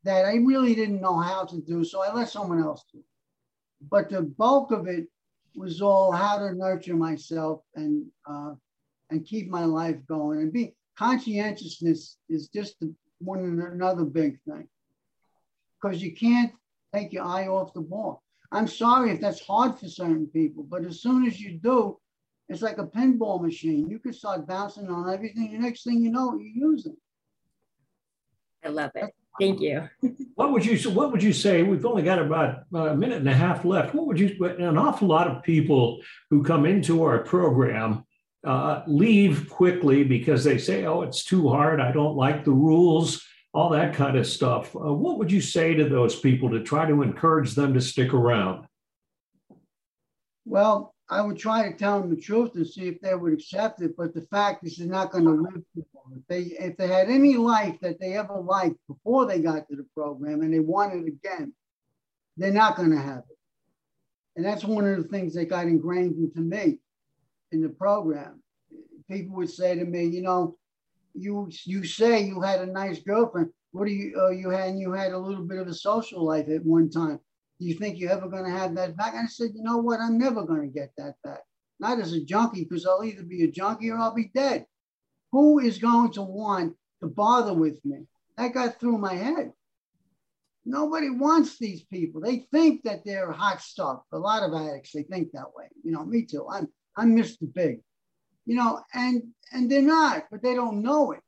that 0.05 0.25
I 0.25 0.37
really 0.37 0.75
didn't 0.75 1.01
know 1.01 1.19
how 1.19 1.45
to 1.45 1.61
do. 1.61 1.85
So 1.85 2.03
I 2.03 2.13
let 2.13 2.29
someone 2.29 2.63
else 2.63 2.85
do. 2.93 3.01
But 3.91 4.09
the 4.09 4.23
bulk 4.23 4.73
of 4.73 4.87
it 4.87 5.07
was 5.55 5.83
all 5.83 6.13
how 6.13 6.39
to 6.39 6.55
nurture 6.55 6.97
myself 6.97 7.61
and, 7.75 8.07
uh, 8.29 8.55
and 9.11 9.25
keep 9.25 9.49
my 9.49 9.65
life 9.65 9.97
going 10.09 10.41
and 10.41 10.53
be 10.53 10.75
conscientiousness 10.99 12.17
is 12.29 12.49
just 12.49 12.77
one 13.19 13.41
another 13.73 14.05
big 14.05 14.39
thing 14.49 14.69
because 15.81 16.03
you 16.03 16.15
can't 16.15 16.53
take 16.95 17.13
your 17.13 17.25
eye 17.25 17.47
off 17.47 17.75
the 17.75 17.81
ball. 17.81 18.23
I'm 18.53 18.69
sorry 18.69 19.11
if 19.11 19.21
that's 19.21 19.41
hard 19.41 19.79
for 19.79 19.89
certain 19.89 20.27
people, 20.29 20.65
but 20.65 20.85
as 20.85 21.01
soon 21.01 21.27
as 21.27 21.41
you 21.41 21.59
do, 21.59 21.99
it's 22.49 22.63
like 22.63 22.79
a 22.79 22.87
pinball 22.87 23.43
machine. 23.43 23.91
You 23.91 23.99
can 23.99 24.13
start 24.13 24.47
bouncing 24.47 24.89
on 24.89 25.13
everything. 25.13 25.53
The 25.53 25.59
next 25.59 25.83
thing 25.83 26.01
you 26.01 26.11
know, 26.11 26.39
you're 26.39 26.71
using. 26.71 26.97
I 28.65 28.69
love 28.69 28.93
it. 28.95 29.13
Thank 29.39 29.61
you. 29.61 29.89
what 30.35 30.53
would 30.53 30.65
you 30.65 30.79
What 30.91 31.13
would 31.13 31.23
you 31.23 31.33
say? 31.33 31.63
We've 31.63 31.85
only 31.85 32.03
got 32.03 32.21
about 32.21 32.65
a 32.73 32.95
minute 32.95 33.19
and 33.19 33.29
a 33.29 33.35
half 33.35 33.65
left. 33.65 33.95
What 33.95 34.07
would 34.07 34.19
you? 34.19 34.43
An 34.45 34.79
awful 34.79 35.09
lot 35.09 35.29
of 35.29 35.43
people 35.43 36.01
who 36.31 36.43
come 36.43 36.65
into 36.65 37.03
our 37.03 37.19
program 37.19 38.05
uh, 38.47 38.83
leave 38.87 39.49
quickly 39.51 40.05
because 40.05 40.45
they 40.45 40.59
say, 40.59 40.87
"Oh, 40.87 41.03
it's 41.03 41.25
too 41.25 41.49
hard. 41.49 41.81
I 41.81 41.93
don't 41.93 42.17
like 42.17 42.45
the 42.45 42.53
rules." 42.53 43.27
all 43.57 43.71
that 43.71 43.95
kind 43.95 44.19
of 44.19 44.27
stuff. 44.27 44.77
Uh, 44.77 44.93
what 44.93 45.17
would 45.17 45.33
you 45.33 45.41
say 45.41 45.73
to 45.73 45.89
those 45.89 46.21
people 46.21 46.51
to 46.51 46.63
try 46.63 46.85
to 46.85 47.01
encourage 47.01 47.55
them 47.55 47.73
to 47.73 47.81
stick 47.81 48.13
around? 48.13 48.67
Well, 50.45 50.95
I 51.09 51.23
would 51.23 51.39
try 51.39 51.67
to 51.67 51.75
tell 51.75 52.01
them 52.01 52.11
the 52.11 52.21
truth 52.21 52.55
and 52.55 52.67
see 52.67 52.89
if 52.89 53.01
they 53.01 53.15
would 53.15 53.33
accept 53.33 53.81
it. 53.81 53.97
But 53.97 54.13
the 54.13 54.21
fact 54.21 54.67
is, 54.67 54.77
they're 54.77 54.87
not 54.87 55.11
going 55.11 55.25
to 55.25 55.31
live 55.31 55.63
If 55.75 56.27
they, 56.29 56.43
if 56.63 56.77
they 56.77 56.89
had 56.89 57.09
any 57.09 57.39
life 57.39 57.81
that 57.81 57.99
they 57.99 58.13
ever 58.13 58.39
liked 58.39 58.77
before 58.89 59.25
they 59.25 59.41
got 59.41 59.67
to 59.71 59.77
the 59.77 59.87
program 59.97 60.43
and 60.43 60.53
they 60.53 60.61
want 60.61 60.93
it 60.93 61.07
again, 61.07 61.55
they're 62.37 62.53
not 62.53 62.77
going 62.77 62.91
to 62.91 63.01
have 63.01 63.25
it. 63.31 63.39
And 64.37 64.45
that's 64.45 64.65
one 64.65 64.87
of 64.87 64.99
the 64.99 65.09
things 65.09 65.33
that 65.33 65.47
got 65.47 65.67
ingrained 65.67 66.17
into 66.17 66.41
me 66.41 66.79
in 67.53 67.63
the 67.63 67.69
program. 67.69 68.43
People 69.11 69.37
would 69.37 69.51
say 69.51 69.75
to 69.75 69.85
me, 69.85 70.05
you 70.05 70.23
know, 70.23 70.57
you 71.15 71.49
you 71.65 71.85
say 71.85 72.23
you 72.23 72.41
had 72.41 72.61
a 72.61 72.67
nice 72.67 73.01
girlfriend. 73.01 73.51
What 73.73 73.87
do 73.87 73.93
you 73.93 74.19
uh, 74.21 74.31
you 74.31 74.51
had? 74.51 74.77
You 74.77 74.93
had 74.93 75.13
a 75.13 75.19
little 75.19 75.45
bit 75.45 75.59
of 75.59 75.69
a 75.69 75.75
social 75.75 76.25
life 76.25 76.49
at 76.49 76.65
one 76.65 76.91
time. 76.91 77.21
Do 77.59 77.67
you 77.67 77.75
think 77.75 77.99
you're 77.99 78.11
ever 78.11 78.29
going 78.29 78.45
to 78.45 78.51
have 78.51 78.75
that 78.75 78.97
back? 78.97 79.15
And 79.15 79.25
I 79.25 79.27
said, 79.27 79.51
you 79.55 79.63
know 79.63 79.79
what? 79.79 80.01
I'm 80.01 80.19
never 80.19 80.43
going 80.45 80.61
to 80.61 80.67
get 80.67 80.93
that 80.99 81.15
back. 81.25 81.41
Not 81.81 82.01
as 82.01 82.13
a 82.13 82.23
junkie, 82.23 82.65
because 82.65 82.87
I'll 82.87 83.05
either 83.05 83.23
be 83.23 83.45
a 83.45 83.51
junkie 83.51 83.91
or 83.91 83.99
I'll 83.99 84.15
be 84.15 84.31
dead. 84.35 84.67
Who 85.33 85.59
is 85.59 85.79
going 85.79 86.13
to 86.13 86.23
want 86.23 86.75
to 87.01 87.09
bother 87.09 87.55
with 87.55 87.83
me? 87.85 88.07
That 88.37 88.53
got 88.53 88.79
through 88.79 88.99
my 88.99 89.15
head. 89.15 89.53
Nobody 90.65 91.11
wants 91.11 91.59
these 91.59 91.85
people. 91.85 92.21
They 92.21 92.47
think 92.51 92.83
that 92.83 93.05
they're 93.05 93.31
hot 93.33 93.63
stuff. 93.63 94.01
A 94.13 94.19
lot 94.19 94.43
of 94.43 94.53
addicts, 94.53 94.93
they 94.93 95.05
think 95.05 95.33
that 95.33 95.55
way. 95.55 95.69
You 95.85 95.93
know, 95.93 96.05
me 96.05 96.27
too. 96.27 96.47
I'm 96.51 96.69
I'm 96.97 97.17
Mr. 97.17 97.53
Big 97.53 97.81
you 98.47 98.55
know, 98.55 98.81
and 98.95 99.23
and 99.53 99.71
they're 99.71 99.83
not, 99.83 100.25
but 100.31 100.43
they 100.43 100.55
don't 100.55 100.83
know 100.83 101.13
it. 101.13 101.21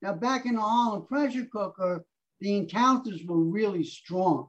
Now, 0.00 0.14
back 0.14 0.46
in 0.46 0.54
the 0.54 0.60
Harlem 0.60 1.06
pressure 1.06 1.46
cooker, 1.52 2.04
the 2.40 2.56
encounters 2.56 3.22
were 3.24 3.42
really 3.42 3.84
strong. 3.84 4.48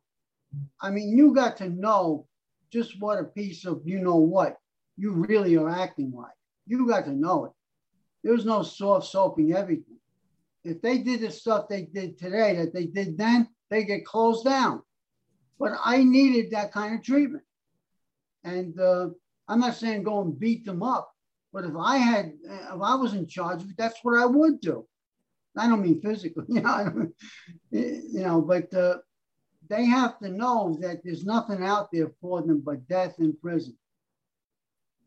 I 0.79 0.91
mean, 0.91 1.17
you 1.17 1.33
got 1.33 1.57
to 1.57 1.69
know 1.69 2.27
just 2.71 2.99
what 2.99 3.19
a 3.19 3.23
piece 3.23 3.65
of 3.65 3.81
you 3.83 3.99
know 3.99 4.15
what 4.15 4.57
you 4.95 5.11
really 5.11 5.57
are 5.57 5.69
acting 5.69 6.11
like. 6.15 6.33
You 6.65 6.87
got 6.87 7.05
to 7.05 7.11
know 7.11 7.45
it. 7.45 7.51
There 8.23 8.33
was 8.33 8.45
no 8.45 8.63
soft 8.63 9.07
soaping 9.07 9.53
everything. 9.53 9.99
If 10.63 10.81
they 10.81 10.99
did 10.99 11.21
the 11.21 11.31
stuff 11.31 11.67
they 11.67 11.83
did 11.83 12.17
today 12.17 12.55
that 12.55 12.73
they 12.73 12.85
did 12.85 13.17
then, 13.17 13.49
they 13.69 13.83
get 13.83 14.05
closed 14.05 14.45
down. 14.45 14.81
But 15.59 15.73
I 15.83 16.03
needed 16.03 16.51
that 16.51 16.71
kind 16.71 16.95
of 16.95 17.03
treatment. 17.03 17.43
And 18.43 18.79
uh, 18.79 19.09
I'm 19.47 19.59
not 19.59 19.75
saying 19.75 20.03
go 20.03 20.21
and 20.21 20.39
beat 20.39 20.65
them 20.65 20.83
up, 20.83 21.11
but 21.51 21.65
if 21.65 21.75
I 21.77 21.97
had, 21.97 22.33
if 22.43 22.81
I 22.81 22.95
was 22.95 23.13
in 23.13 23.27
charge 23.27 23.61
of 23.61 23.69
it, 23.69 23.77
that's 23.77 23.99
what 24.03 24.19
I 24.19 24.25
would 24.25 24.61
do. 24.61 24.87
I 25.57 25.67
don't 25.67 25.83
mean 25.83 26.01
physically, 26.01 26.45
you 26.49 26.61
know, 26.61 27.07
you 27.71 28.21
know, 28.21 28.41
but 28.41 28.73
uh, 28.73 28.97
they 29.69 29.85
have 29.85 30.19
to 30.19 30.29
know 30.29 30.77
that 30.81 31.01
there's 31.03 31.25
nothing 31.25 31.63
out 31.63 31.89
there 31.91 32.11
for 32.21 32.41
them 32.41 32.61
but 32.65 32.87
death 32.87 33.15
in 33.19 33.35
prison. 33.35 33.77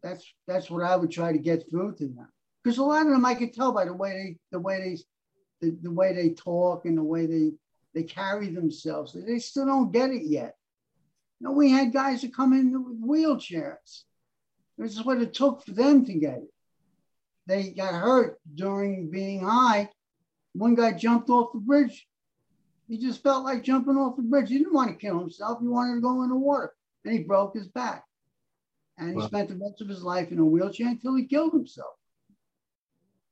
That's 0.02 0.24
that's 0.46 0.70
what 0.70 0.84
I 0.84 0.96
would 0.96 1.10
try 1.10 1.32
to 1.32 1.38
get 1.38 1.68
through 1.68 1.96
to 1.96 2.06
them. 2.06 2.28
because 2.62 2.78
a 2.78 2.84
lot 2.84 3.06
of 3.06 3.12
them 3.12 3.24
I 3.24 3.34
could 3.34 3.52
tell 3.52 3.72
by 3.72 3.86
the 3.86 3.94
way 3.94 4.12
they 4.12 4.36
the 4.52 4.60
way 4.60 4.78
they 4.78 4.98
the, 5.60 5.76
the 5.82 5.90
way 5.90 6.12
they 6.12 6.30
talk 6.30 6.84
and 6.84 6.96
the 6.96 7.02
way 7.02 7.26
they 7.26 7.52
they 7.94 8.02
carry 8.02 8.48
themselves. 8.50 9.14
They 9.14 9.38
still 9.38 9.66
don't 9.66 9.90
get 9.90 10.10
it 10.10 10.22
yet. 10.26 10.54
You 11.40 11.46
know, 11.46 11.52
we 11.52 11.70
had 11.70 11.92
guys 11.92 12.22
that 12.22 12.34
come 12.34 12.52
in 12.52 12.72
with 12.84 13.02
wheelchairs. 13.02 14.04
This 14.78 14.92
is 14.92 15.04
what 15.04 15.22
it 15.22 15.34
took 15.34 15.64
for 15.64 15.72
them 15.72 16.04
to 16.04 16.14
get 16.14 16.38
it. 16.38 16.52
They 17.46 17.70
got 17.70 17.94
hurt 17.94 18.38
during 18.54 19.10
being 19.10 19.40
high. 19.40 19.88
One 20.52 20.74
guy 20.74 20.92
jumped 20.92 21.30
off 21.30 21.52
the 21.52 21.60
bridge. 21.60 22.06
He 22.88 22.98
just 22.98 23.22
felt 23.22 23.44
like 23.44 23.62
jumping 23.62 23.96
off 23.96 24.16
the 24.16 24.22
bridge. 24.22 24.48
He 24.48 24.58
didn't 24.58 24.74
want 24.74 24.90
to 24.90 24.96
kill 24.96 25.18
himself. 25.18 25.60
He 25.60 25.66
wanted 25.66 25.96
to 25.96 26.00
go 26.00 26.22
in 26.22 26.28
the 26.28 26.36
water. 26.36 26.72
And 27.04 27.14
he 27.14 27.22
broke 27.22 27.54
his 27.54 27.68
back. 27.68 28.04
And 28.98 29.10
he 29.10 29.16
wow. 29.16 29.26
spent 29.26 29.48
the 29.48 29.56
rest 29.56 29.80
of 29.80 29.88
his 29.88 30.02
life 30.02 30.30
in 30.32 30.38
a 30.38 30.44
wheelchair 30.44 30.88
until 30.88 31.14
he 31.14 31.24
killed 31.24 31.52
himself. 31.52 31.94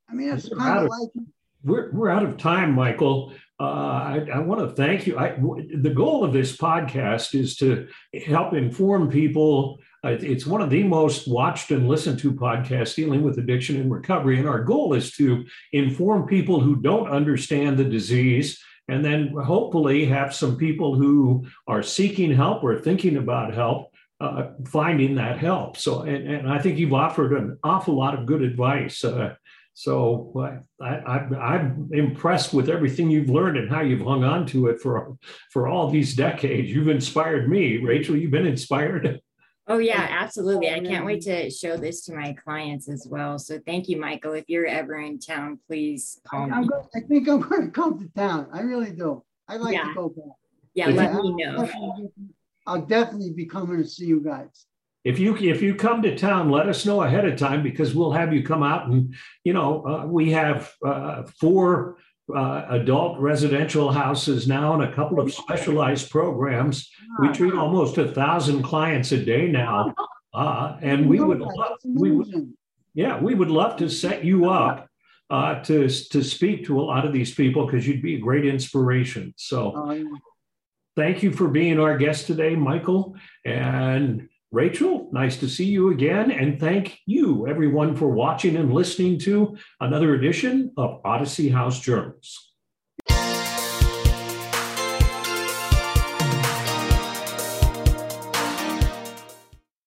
I 0.09 0.13
mean, 0.13 0.29
that's 0.29 0.49
kind 0.49 0.79
of 0.79 0.89
like 0.89 1.25
We're, 1.63 1.91
we're 1.91 2.09
out 2.09 2.23
of 2.23 2.37
time, 2.37 2.73
Michael. 2.73 3.33
Uh, 3.59 3.63
I, 3.63 4.27
I 4.33 4.39
want 4.39 4.61
to 4.61 4.75
thank 4.75 5.07
you. 5.07 5.17
I, 5.17 5.29
the 5.31 5.93
goal 5.95 6.23
of 6.23 6.33
this 6.33 6.55
podcast 6.55 7.33
is 7.33 7.55
to 7.57 7.87
help 8.25 8.53
inform 8.53 9.09
people. 9.09 9.79
Uh, 10.05 10.17
it's 10.21 10.45
one 10.45 10.61
of 10.61 10.69
the 10.69 10.83
most 10.83 11.27
watched 11.27 11.71
and 11.71 11.87
listened 11.87 12.19
to 12.19 12.31
podcasts 12.31 12.95
dealing 12.95 13.23
with 13.23 13.39
addiction 13.39 13.77
and 13.77 13.91
recovery. 13.91 14.37
And 14.37 14.47
our 14.47 14.63
goal 14.63 14.93
is 14.93 15.11
to 15.13 15.45
inform 15.71 16.27
people 16.27 16.59
who 16.59 16.75
don't 16.75 17.09
understand 17.09 17.77
the 17.77 17.85
disease 17.85 18.61
and 18.87 19.03
then 19.03 19.29
hopefully 19.29 20.05
have 20.05 20.35
some 20.35 20.57
people 20.57 20.93
who 20.93 21.47
are 21.67 21.81
seeking 21.81 22.31
help 22.31 22.63
or 22.63 22.79
thinking 22.79 23.17
about 23.17 23.53
help 23.53 23.91
uh, 24.21 24.49
finding 24.67 25.15
that 25.15 25.39
help. 25.39 25.75
So, 25.75 26.03
and, 26.03 26.27
and, 26.27 26.49
I 26.49 26.59
think 26.59 26.77
you've 26.77 26.93
offered 26.93 27.33
an 27.33 27.57
awful 27.63 27.95
lot 27.95 28.17
of 28.17 28.25
good 28.25 28.41
advice. 28.41 29.03
Uh, 29.03 29.35
so 29.73 30.31
I, 30.81 31.17
am 31.19 31.89
impressed 31.91 32.53
with 32.53 32.69
everything 32.69 33.09
you've 33.09 33.29
learned 33.29 33.57
and 33.57 33.69
how 33.69 33.81
you've 33.81 34.07
hung 34.07 34.23
on 34.23 34.45
to 34.47 34.67
it 34.67 34.79
for 34.79 35.17
for 35.51 35.67
all 35.67 35.89
these 35.89 36.15
decades. 36.15 36.71
You've 36.71 36.87
inspired 36.87 37.49
me, 37.49 37.77
Rachel. 37.77 38.15
You've 38.15 38.31
been 38.31 38.47
inspired. 38.47 39.19
Oh 39.67 39.79
yeah, 39.79 40.07
absolutely. 40.11 40.69
I 40.69 40.79
can't 40.79 41.05
wait 41.05 41.21
to 41.21 41.49
show 41.49 41.75
this 41.75 42.05
to 42.05 42.13
my 42.13 42.33
clients 42.33 42.87
as 42.87 43.07
well. 43.09 43.39
So 43.39 43.59
thank 43.65 43.89
you, 43.89 43.99
Michael. 43.99 44.33
If 44.33 44.45
you're 44.47 44.67
ever 44.67 44.99
in 44.99 45.17
town, 45.17 45.59
please 45.67 46.21
call 46.27 46.51
I, 46.53 46.61
me. 46.61 46.67
Going, 46.67 46.83
I 46.95 46.99
think 47.07 47.27
I'm 47.27 47.41
going 47.41 47.65
to 47.65 47.71
come 47.71 47.99
to 47.99 48.07
town. 48.15 48.47
I 48.53 48.61
really 48.61 48.91
do. 48.91 49.23
I'd 49.47 49.61
like 49.61 49.73
yeah. 49.73 49.85
to 49.85 49.93
go 49.95 50.09
back. 50.09 50.35
Yeah, 50.75 50.87
let 50.89 51.13
me 51.15 51.33
know. 51.35 52.11
I'll 52.67 52.85
definitely 52.85 53.31
be 53.31 53.45
coming 53.45 53.81
to 53.81 53.87
see 53.87 54.05
you 54.05 54.19
guys. 54.19 54.67
If 55.03 55.19
you 55.19 55.35
if 55.35 55.61
you 55.61 55.75
come 55.75 56.01
to 56.01 56.15
town, 56.15 56.49
let 56.49 56.67
us 56.67 56.85
know 56.85 57.03
ahead 57.03 57.25
of 57.25 57.37
time 57.37 57.61
because 57.61 57.93
we'll 57.93 58.11
have 58.11 58.33
you 58.33 58.43
come 58.43 58.63
out 58.63 58.87
and 58.87 59.13
you 59.43 59.53
know 59.53 59.85
uh, 59.85 60.05
we 60.05 60.31
have 60.31 60.71
uh, 60.83 61.23
four 61.39 61.97
uh, 62.33 62.65
adult 62.69 63.19
residential 63.19 63.91
houses 63.91 64.47
now 64.47 64.73
and 64.73 64.83
a 64.83 64.93
couple 64.93 65.19
of 65.19 65.33
specialized 65.33 66.09
programs. 66.09 66.89
We 67.19 67.29
treat 67.29 67.53
almost 67.53 67.97
a 67.97 68.07
thousand 68.07 68.63
clients 68.63 69.11
a 69.11 69.23
day 69.23 69.47
now, 69.47 69.93
uh, 70.33 70.77
and 70.81 71.07
we 71.07 71.19
would 71.19 71.39
love, 71.39 71.77
we 71.83 72.11
would 72.11 72.53
yeah 72.93 73.19
we 73.19 73.35
would 73.35 73.51
love 73.51 73.77
to 73.77 73.89
set 73.89 74.23
you 74.23 74.49
up 74.49 74.87
uh, 75.29 75.61
to 75.63 75.87
to 75.87 76.23
speak 76.23 76.65
to 76.65 76.79
a 76.79 76.83
lot 76.83 77.05
of 77.05 77.13
these 77.13 77.33
people 77.33 77.65
because 77.65 77.87
you'd 77.87 78.01
be 78.01 78.15
a 78.15 78.19
great 78.19 78.45
inspiration. 78.45 79.33
So. 79.37 79.73
Oh, 79.75 80.19
thank 80.95 81.21
you 81.21 81.31
for 81.31 81.49
being 81.49 81.77
our 81.77 81.97
guest 81.97 82.25
today, 82.25 82.55
Michael. 82.55 83.15
And 83.43 84.29
Rachel, 84.55 85.09
nice 85.11 85.35
to 85.41 85.49
see 85.49 85.65
you 85.65 85.91
again. 85.91 86.31
And 86.31 86.57
thank 86.57 86.99
you, 87.05 87.45
everyone, 87.45 87.93
for 87.93 88.07
watching 88.07 88.55
and 88.55 88.73
listening 88.73 89.19
to 89.19 89.57
another 89.81 90.15
edition 90.15 90.71
of 90.77 91.01
Odyssey 91.03 91.49
House 91.49 91.81
Journals. 91.81 92.53